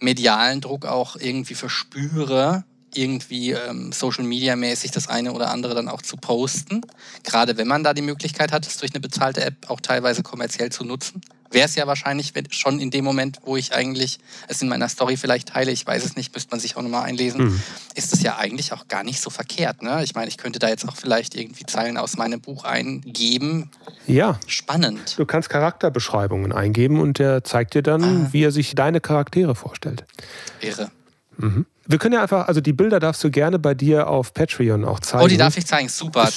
[0.00, 2.64] medialen Druck auch irgendwie verspüre,
[2.96, 6.82] irgendwie ähm, Social Media mäßig das eine oder andere dann auch zu posten.
[7.22, 10.70] Gerade wenn man da die Möglichkeit hat, es durch eine bezahlte App auch teilweise kommerziell
[10.70, 11.20] zu nutzen.
[11.54, 14.18] Wäre es ja wahrscheinlich schon in dem Moment, wo ich eigentlich
[14.48, 17.04] es in meiner Story vielleicht teile, ich weiß es nicht, müsste man sich auch nochmal
[17.04, 17.62] einlesen, mhm.
[17.94, 19.80] ist es ja eigentlich auch gar nicht so verkehrt.
[19.80, 20.02] Ne?
[20.02, 23.70] Ich meine, ich könnte da jetzt auch vielleicht irgendwie Zeilen aus meinem Buch eingeben.
[24.08, 24.40] Ja.
[24.48, 25.16] Spannend.
[25.16, 28.28] Du kannst Charakterbeschreibungen eingeben und der zeigt dir dann, ah.
[28.32, 30.04] wie er sich deine Charaktere vorstellt.
[30.60, 30.90] Irre.
[31.36, 31.66] Mhm.
[31.86, 35.00] Wir können ja einfach, also die Bilder darfst du gerne bei dir auf Patreon auch
[35.00, 35.24] zeigen.
[35.24, 36.28] Oh, die darf ich zeigen, super.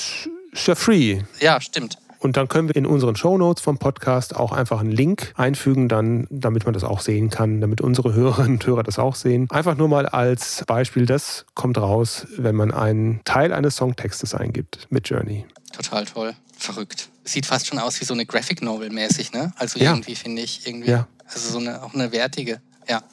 [0.51, 1.21] Ist ja free.
[1.39, 1.97] Ja, stimmt.
[2.19, 5.87] Und dann können wir in unseren Show Notes vom Podcast auch einfach einen Link einfügen,
[5.87, 9.47] dann, damit man das auch sehen kann, damit unsere Hörerinnen und Hörer das auch sehen.
[9.51, 14.87] Einfach nur mal als Beispiel, das kommt raus, wenn man einen Teil eines Songtextes eingibt
[14.89, 15.45] mit Journey.
[15.71, 16.33] Total toll.
[16.57, 17.09] Verrückt.
[17.23, 19.53] Sieht fast schon aus wie so eine Graphic Novel mäßig, ne?
[19.57, 19.91] Also ja.
[19.91, 21.07] irgendwie finde ich irgendwie, ja.
[21.27, 23.03] also so eine, auch eine wertige, ja.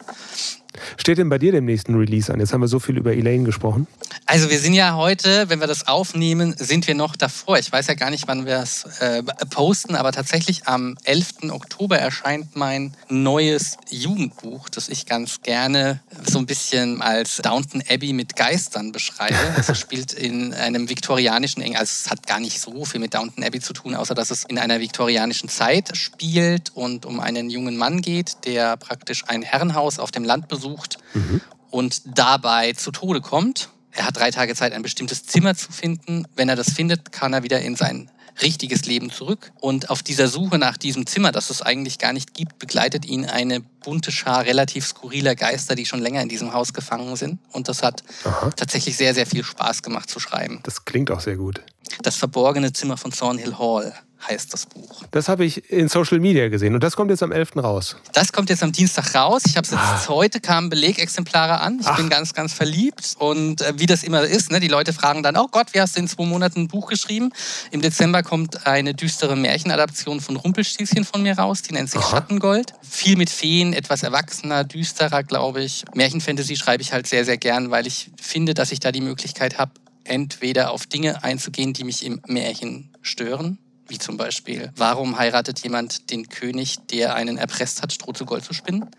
[0.96, 2.40] Steht denn bei dir dem nächsten Release an?
[2.40, 3.86] Jetzt haben wir so viel über Elaine gesprochen.
[4.26, 7.58] Also wir sind ja heute, wenn wir das aufnehmen, sind wir noch davor.
[7.58, 11.50] Ich weiß ja gar nicht, wann wir es äh, posten, aber tatsächlich am 11.
[11.50, 18.12] Oktober erscheint mein neues Jugendbuch, das ich ganz gerne so ein bisschen als Downton Abbey
[18.12, 19.34] mit Geistern beschreibe.
[19.56, 23.42] Es spielt in einem viktorianischen England, also es hat gar nicht so viel mit Downton
[23.44, 27.76] Abbey zu tun, außer dass es in einer viktorianischen Zeit spielt und um einen jungen
[27.76, 31.40] Mann geht, der praktisch ein Herrenhaus auf dem Land besucht sucht mhm.
[31.70, 33.68] und dabei zu Tode kommt.
[33.92, 36.26] Er hat drei Tage Zeit, ein bestimmtes Zimmer zu finden.
[36.34, 38.10] Wenn er das findet, kann er wieder in sein
[38.42, 39.52] richtiges Leben zurück.
[39.60, 43.24] Und auf dieser Suche nach diesem Zimmer, das es eigentlich gar nicht gibt, begleitet ihn
[43.26, 47.38] eine bunte Schar relativ skurriler Geister, die schon länger in diesem Haus gefangen sind.
[47.52, 48.50] Und das hat Aha.
[48.56, 50.60] tatsächlich sehr, sehr viel Spaß gemacht zu schreiben.
[50.64, 51.62] Das klingt auch sehr gut.
[52.02, 53.94] Das verborgene Zimmer von Thornhill Hall
[54.28, 55.02] heißt das Buch.
[55.10, 57.56] Das habe ich in Social Media gesehen und das kommt jetzt am 11.
[57.56, 57.96] raus.
[58.12, 59.42] Das kommt jetzt am Dienstag raus.
[59.46, 60.08] Ich habe es jetzt ah.
[60.08, 61.78] heute kamen Belegexemplare an.
[61.80, 61.96] Ich Ach.
[61.96, 65.36] bin ganz, ganz verliebt und äh, wie das immer ist, ne, die Leute fragen dann,
[65.36, 67.30] oh Gott, wie hast du in zwei Monaten ein Buch geschrieben?
[67.70, 72.10] Im Dezember kommt eine düstere Märchenadaption von Rumpelstilzchen von mir raus, die nennt sich Aha.
[72.10, 72.74] Schattengold.
[72.82, 75.84] Viel mit Feen, etwas erwachsener, düsterer, glaube ich.
[75.94, 79.58] Märchenfantasy schreibe ich halt sehr, sehr gern, weil ich finde, dass ich da die Möglichkeit
[79.58, 79.72] habe,
[80.04, 83.58] entweder auf Dinge einzugehen, die mich im Märchen stören,
[83.88, 88.44] wie zum Beispiel, warum heiratet jemand den König, der einen erpresst hat, Stroh zu Gold
[88.44, 88.90] zu spinnen?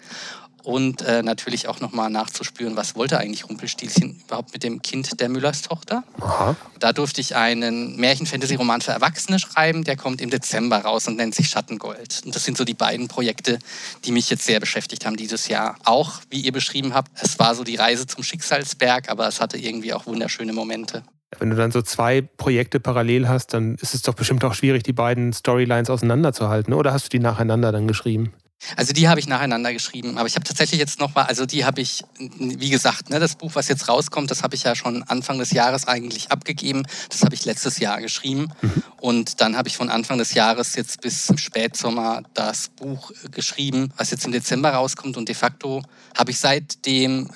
[0.66, 5.30] Und äh, natürlich auch nochmal nachzuspüren, was wollte eigentlich Rumpelstilzchen überhaupt mit dem Kind der
[5.30, 6.04] Müllers Tochter?
[6.20, 6.56] Aha.
[6.80, 11.36] Da durfte ich einen Märchen-Fantasy-Roman für Erwachsene schreiben, der kommt im Dezember raus und nennt
[11.36, 12.24] sich Schattengold.
[12.26, 13.60] Und das sind so die beiden Projekte,
[14.06, 15.78] die mich jetzt sehr beschäftigt haben dieses Jahr.
[15.86, 19.60] Auch, wie ihr beschrieben habt, es war so die Reise zum Schicksalsberg, aber es hatte
[19.60, 21.04] irgendwie auch wunderschöne Momente.
[21.40, 24.84] Wenn du dann so zwei Projekte parallel hast, dann ist es doch bestimmt auch schwierig,
[24.84, 26.74] die beiden Storylines auseinanderzuhalten.
[26.74, 28.34] Oder hast du die nacheinander dann geschrieben?
[28.76, 31.66] Also die habe ich nacheinander geschrieben, aber ich habe tatsächlich jetzt noch mal, also die
[31.66, 32.04] habe ich,
[32.40, 35.52] wie gesagt, ne, das Buch, was jetzt rauskommt, das habe ich ja schon Anfang des
[35.52, 36.84] Jahres eigentlich abgegeben.
[37.10, 38.84] Das habe ich letztes Jahr geschrieben mhm.
[39.02, 44.12] und dann habe ich von Anfang des Jahres jetzt bis Spätsommer das Buch geschrieben, was
[44.12, 45.84] jetzt im Dezember rauskommt und de facto
[46.18, 47.30] habe ich seitdem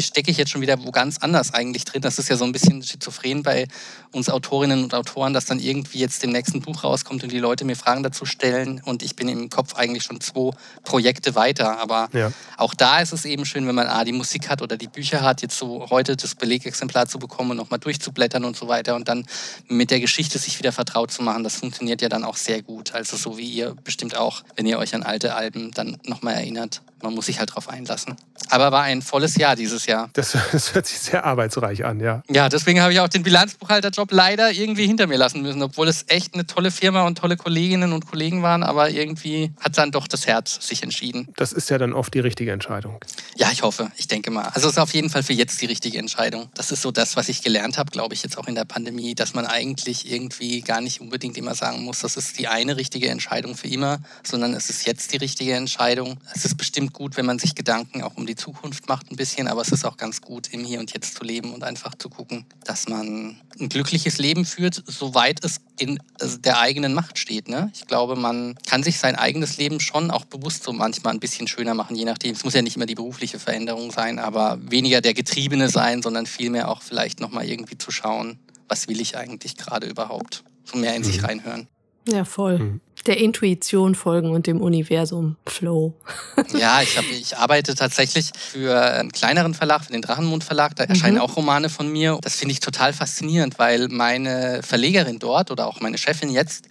[0.00, 2.02] stecke ich jetzt schon wieder wo ganz anders eigentlich drin.
[2.02, 3.66] Das ist ja so ein bisschen schizophren bei
[4.12, 7.64] uns Autorinnen und Autoren, dass dann irgendwie jetzt dem nächsten Buch rauskommt und die Leute
[7.64, 10.49] mir Fragen dazu stellen und ich bin im Kopf eigentlich schon zwei
[10.84, 11.78] Projekte weiter.
[11.80, 12.32] Aber ja.
[12.56, 15.22] auch da ist es eben schön, wenn man A, die Musik hat oder die Bücher
[15.22, 19.08] hat, jetzt so heute das Belegexemplar zu bekommen und nochmal durchzublättern und so weiter und
[19.08, 19.26] dann
[19.68, 21.44] mit der Geschichte sich wieder vertraut zu machen.
[21.44, 22.94] Das funktioniert ja dann auch sehr gut.
[22.94, 26.82] Also so wie ihr bestimmt auch, wenn ihr euch an alte Alben dann nochmal erinnert
[27.02, 28.16] man muss sich halt drauf einlassen.
[28.48, 30.10] Aber war ein volles Jahr dieses Jahr.
[30.14, 32.22] Das, das hört sich sehr arbeitsreich an, ja.
[32.28, 36.04] Ja, deswegen habe ich auch den Bilanzbuchhalterjob leider irgendwie hinter mir lassen müssen, obwohl es
[36.08, 40.08] echt eine tolle Firma und tolle Kolleginnen und Kollegen waren, aber irgendwie hat dann doch
[40.08, 41.28] das Herz sich entschieden.
[41.36, 42.98] Das ist ja dann oft die richtige Entscheidung.
[43.36, 44.46] Ja, ich hoffe, ich denke mal.
[44.54, 46.48] Also es ist auf jeden Fall für jetzt die richtige Entscheidung.
[46.54, 49.14] Das ist so das, was ich gelernt habe, glaube ich, jetzt auch in der Pandemie,
[49.14, 53.08] dass man eigentlich irgendwie gar nicht unbedingt immer sagen muss, das ist die eine richtige
[53.08, 56.18] Entscheidung für immer, sondern es ist jetzt die richtige Entscheidung.
[56.34, 59.48] Es ist bestimmt gut, wenn man sich Gedanken auch um die Zukunft macht ein bisschen,
[59.48, 62.08] aber es ist auch ganz gut, im Hier und Jetzt zu leben und einfach zu
[62.08, 67.48] gucken, dass man ein glückliches Leben führt, soweit es in also der eigenen Macht steht.
[67.48, 67.70] Ne?
[67.74, 71.48] Ich glaube, man kann sich sein eigenes Leben schon auch bewusst so manchmal ein bisschen
[71.48, 72.32] schöner machen, je nachdem.
[72.32, 76.26] Es muss ja nicht immer die berufliche Veränderung sein, aber weniger der Getriebene sein, sondern
[76.26, 80.44] vielmehr auch vielleicht nochmal irgendwie zu schauen, was will ich eigentlich gerade überhaupt?
[80.64, 81.24] So mehr in sich mhm.
[81.24, 81.68] reinhören.
[82.12, 82.58] Ja, voll.
[82.58, 82.80] Mhm.
[83.06, 85.94] der Intuition folgen und dem Universum Flow.
[86.58, 90.76] ja, ich, hab, ich arbeite tatsächlich für einen kleineren Verlag, für den Drachenmund Verlag.
[90.76, 91.22] Da erscheinen mhm.
[91.22, 92.18] auch Romane von mir.
[92.22, 96.66] Das finde ich total faszinierend, weil meine Verlegerin dort oder auch meine Chefin jetzt,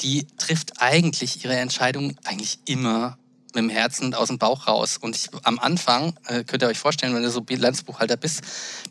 [0.00, 3.18] die trifft eigentlich ihre Entscheidung eigentlich immer
[3.54, 4.98] mit dem Herzen und aus dem Bauch raus.
[5.00, 8.42] Und ich, am Anfang, äh, könnt ihr euch vorstellen, wenn du so Bilanzbuchhalter bist,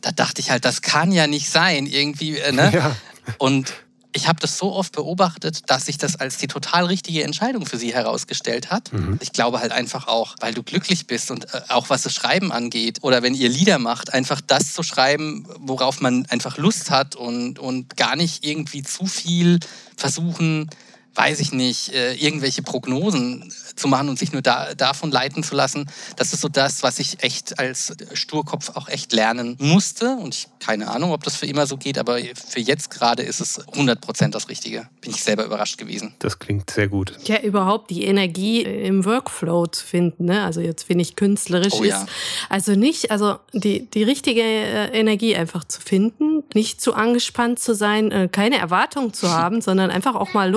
[0.01, 2.37] da dachte ich halt, das kann ja nicht sein, irgendwie.
[2.37, 2.71] Äh, ne?
[2.73, 2.95] Ja.
[3.37, 3.73] Und
[4.13, 7.77] ich habe das so oft beobachtet, dass sich das als die total richtige Entscheidung für
[7.77, 8.93] sie herausgestellt hat.
[8.93, 9.19] Mhm.
[9.21, 12.51] Ich glaube halt einfach auch, weil du glücklich bist und äh, auch was das Schreiben
[12.51, 17.15] angeht oder wenn ihr Lieder macht, einfach das zu schreiben, worauf man einfach Lust hat
[17.15, 19.59] und, und gar nicht irgendwie zu viel
[19.97, 20.69] versuchen,
[21.15, 25.55] weiß ich nicht, äh, irgendwelche Prognosen zu machen und sich nur da, davon leiten zu
[25.55, 25.89] lassen.
[26.17, 30.15] Das ist so das, was ich echt als Sturkopf auch echt lernen musste.
[30.15, 33.41] Und ich keine Ahnung, ob das für immer so geht, aber für jetzt gerade ist
[33.41, 34.87] es 100% das Richtige.
[35.01, 36.15] Bin ich selber überrascht gewesen.
[36.19, 37.13] Das klingt sehr gut.
[37.25, 40.25] Ja, überhaupt die Energie im Workflow zu finden.
[40.25, 40.43] Ne?
[40.43, 42.01] Also jetzt, wenn ich künstlerisch oh, ja.
[42.01, 42.09] ist.
[42.49, 47.75] Also nicht, also die, die richtige äh, Energie einfach zu finden, nicht zu angespannt zu
[47.75, 50.49] sein, äh, keine Erwartungen zu haben, sondern einfach auch mal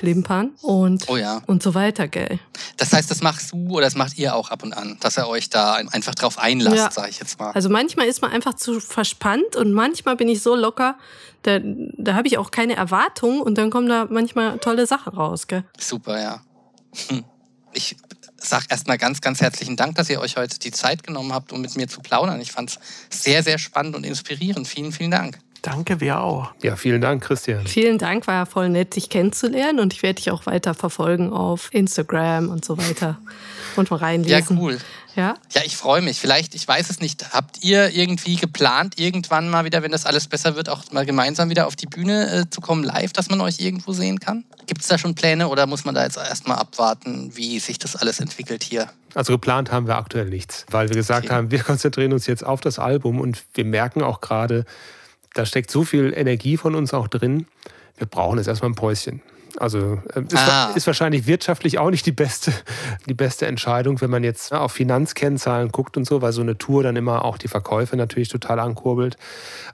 [0.00, 1.42] loszuklimpern und, oh, ja.
[1.46, 2.38] und so weiter, gell?
[2.76, 5.28] Das heißt, das machst du oder das macht ihr auch ab und an, dass ihr
[5.28, 6.90] euch da einfach drauf einlasst, ja.
[6.90, 7.52] sage ich jetzt mal.
[7.52, 10.96] Also manchmal ist man einfach zu verspannt und manchmal bin ich so locker,
[11.42, 15.46] da, da habe ich auch keine Erwartung und dann kommen da manchmal tolle Sachen raus.
[15.46, 15.64] Gell?
[15.78, 16.42] Super, ja.
[17.08, 17.24] Hm.
[17.72, 17.96] Ich
[18.36, 21.60] sage erstmal ganz, ganz herzlichen Dank, dass ihr euch heute die Zeit genommen habt, um
[21.60, 22.40] mit mir zu plaudern.
[22.40, 22.78] Ich fand es
[23.22, 24.66] sehr, sehr spannend und inspirierend.
[24.66, 25.38] Vielen, vielen Dank.
[25.62, 26.52] Danke, wir auch.
[26.62, 27.66] Ja, vielen Dank, Christian.
[27.66, 31.32] Vielen Dank, war ja voll nett, dich kennenzulernen und ich werde dich auch weiter verfolgen
[31.32, 33.18] auf Instagram und so weiter
[33.76, 34.56] und mal reinlesen.
[34.56, 34.78] Ja, cool.
[35.16, 36.18] Ja, ja ich freue mich.
[36.18, 40.28] Vielleicht, ich weiß es nicht, habt ihr irgendwie geplant, irgendwann mal wieder, wenn das alles
[40.28, 43.40] besser wird, auch mal gemeinsam wieder auf die Bühne äh, zu kommen, live, dass man
[43.40, 44.44] euch irgendwo sehen kann?
[44.66, 47.96] Gibt es da schon Pläne oder muss man da jetzt erstmal abwarten, wie sich das
[47.96, 48.88] alles entwickelt hier?
[49.14, 51.34] Also geplant haben wir aktuell nichts, weil wir gesagt okay.
[51.34, 54.64] haben, wir konzentrieren uns jetzt auf das Album und wir merken auch gerade,
[55.34, 57.46] da steckt so viel Energie von uns auch drin.
[57.96, 59.22] Wir brauchen jetzt erstmal ein Päuschen.
[59.56, 60.72] Also äh, ist, ah.
[60.74, 62.52] ist, wahrscheinlich wirtschaftlich auch nicht die beste,
[63.06, 66.82] die beste Entscheidung, wenn man jetzt auf Finanzkennzahlen guckt und so, weil so eine Tour
[66.82, 69.16] dann immer auch die Verkäufe natürlich total ankurbelt.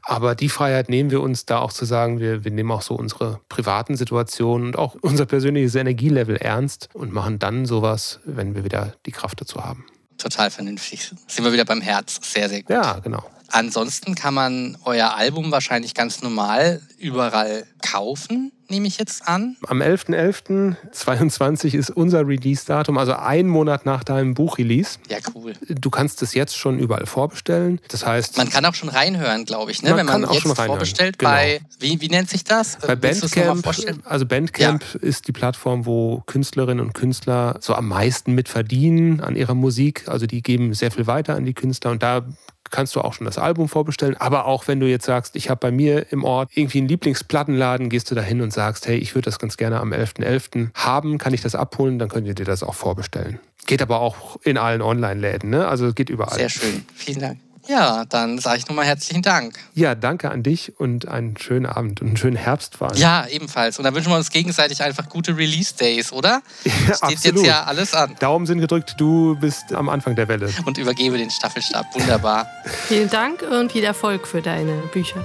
[0.02, 2.94] Aber die Freiheit nehmen wir uns da auch zu sagen, wir, wir nehmen auch so
[2.94, 8.64] unsere privaten Situationen und auch unser persönliches Energielevel ernst und machen dann sowas, wenn wir
[8.64, 9.84] wieder die Kraft dazu haben.
[10.18, 11.12] Total vernünftig.
[11.26, 12.18] Sind wir wieder beim Herz.
[12.22, 12.70] Sehr, sehr gut.
[12.70, 13.22] Ja, genau.
[13.48, 19.56] Ansonsten kann man euer Album wahrscheinlich ganz normal überall kaufen, nehme ich jetzt an.
[19.66, 24.98] Am 11.11.22 ist unser Release-Datum, also ein Monat nach deinem Buch-Release.
[25.08, 25.52] Ja, cool.
[25.68, 27.80] Du kannst es jetzt schon überall vorbestellen.
[27.88, 28.36] Das heißt.
[28.36, 29.90] Man kann auch schon reinhören, glaube ich, ne?
[29.90, 31.30] man wenn man jetzt vorbestellt genau.
[31.30, 32.78] bei, wie, wie nennt sich das?
[32.78, 33.66] Bei Bandcamp.
[34.04, 35.00] Also Bandcamp ja.
[35.00, 40.08] ist die Plattform, wo Künstlerinnen und Künstler so am meisten mit verdienen an ihrer Musik.
[40.08, 42.26] Also die geben sehr viel weiter an die Künstler und da
[42.70, 44.16] kannst du auch schon das Album vorbestellen.
[44.16, 47.88] Aber auch wenn du jetzt sagst, ich habe bei mir im Ort irgendwie einen Lieblingsplattenladen,
[47.88, 50.24] gehst du da hin und sagst, hey, ich würde das ganz gerne am 11.11.
[50.24, 50.68] .11.
[50.74, 53.40] haben, kann ich das abholen, dann könnt ihr dir das auch vorbestellen.
[53.66, 55.66] Geht aber auch in allen Online-Läden, ne?
[55.66, 56.36] Also geht überall.
[56.36, 56.84] Sehr schön.
[56.94, 57.40] Vielen Dank.
[57.68, 59.58] Ja, dann sage ich nochmal herzlichen Dank.
[59.74, 62.96] Ja, danke an dich und einen schönen Abend und einen schönen Herbst vor allem.
[62.96, 63.76] Ja, ebenfalls.
[63.78, 66.42] Und dann wünschen wir uns gegenseitig einfach gute Release-Days, oder?
[66.64, 67.24] Ja, Steht absolut.
[67.38, 68.14] jetzt ja alles an.
[68.20, 70.48] Daumen sind gedrückt, du bist am Anfang der Welle.
[70.64, 71.86] Und übergebe den Staffelstab.
[71.94, 72.46] Wunderbar.
[72.86, 75.24] Vielen Dank und viel Erfolg für deine Bücher.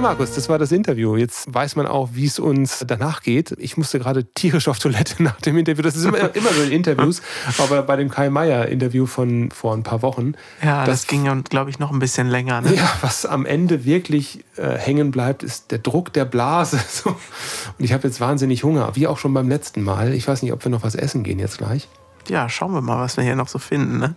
[0.00, 1.14] Ja, Markus, das war das Interview.
[1.14, 3.54] Jetzt weiß man auch, wie es uns danach geht.
[3.58, 5.82] Ich musste gerade tierisch auf Toilette nach dem Interview.
[5.82, 7.20] Das ist immer, immer so in Interviews,
[7.58, 10.32] aber bei dem Kai Meier-Interview von vor ein paar Wochen.
[10.62, 12.62] Ja, das, das ging, glaube ich, noch ein bisschen länger.
[12.62, 12.76] Ne?
[12.76, 16.80] Ja, was am Ende wirklich äh, hängen bleibt, ist der Druck der Blase.
[16.90, 17.10] So.
[17.10, 20.14] Und ich habe jetzt wahnsinnig Hunger, wie auch schon beim letzten Mal.
[20.14, 21.88] Ich weiß nicht, ob wir noch was essen gehen jetzt gleich.
[22.28, 23.98] Ja, schauen wir mal, was wir hier noch so finden.
[23.98, 24.16] Ne?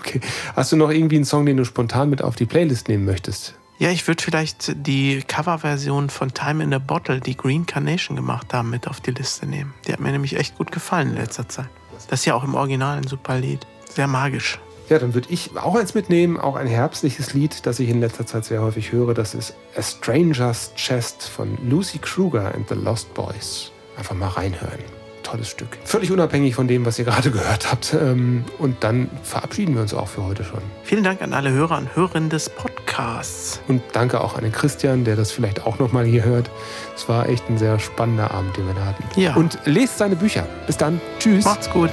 [0.00, 0.20] okay.
[0.56, 3.54] Hast du noch irgendwie einen Song, den du spontan mit auf die Playlist nehmen möchtest?
[3.78, 8.52] Ja, ich würde vielleicht die Coverversion von Time in a Bottle, die Green Carnation gemacht
[8.52, 9.72] haben, mit auf die Liste nehmen.
[9.86, 11.68] Die hat mir nämlich echt gut gefallen in letzter Zeit.
[12.10, 13.66] Das ist ja auch im Original ein super Lied.
[13.88, 14.58] Sehr magisch.
[14.88, 18.26] Ja, dann würde ich auch eins mitnehmen, auch ein herbstliches Lied, das ich in letzter
[18.26, 19.14] Zeit sehr häufig höre.
[19.14, 23.70] Das ist A Stranger's Chest von Lucy Kruger and the Lost Boys.
[23.96, 24.97] Einfach mal reinhören.
[25.30, 25.68] Tolles Stück.
[25.84, 27.94] Völlig unabhängig von dem, was ihr gerade gehört habt.
[27.94, 30.60] Ähm, und dann verabschieden wir uns auch für heute schon.
[30.82, 33.60] Vielen Dank an alle Hörer und Hörerinnen des Podcasts.
[33.68, 36.50] Und danke auch an den Christian, der das vielleicht auch nochmal hier hört.
[36.96, 39.20] Es war echt ein sehr spannender Abend, den wir da hatten.
[39.20, 39.34] Ja.
[39.34, 40.46] Und lest seine Bücher.
[40.66, 41.00] Bis dann.
[41.18, 41.44] Tschüss.
[41.44, 41.90] Macht's gut.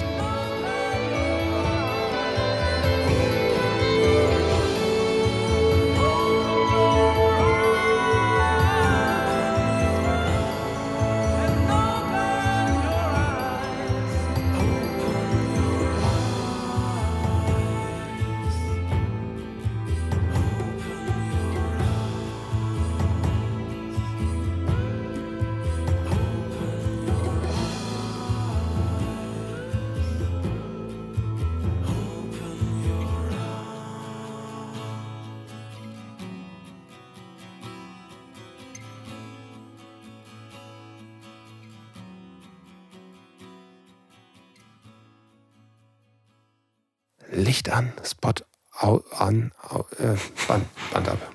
[48.86, 49.52] An, an,
[50.00, 50.16] äh,
[50.48, 51.35] Band, Band ab.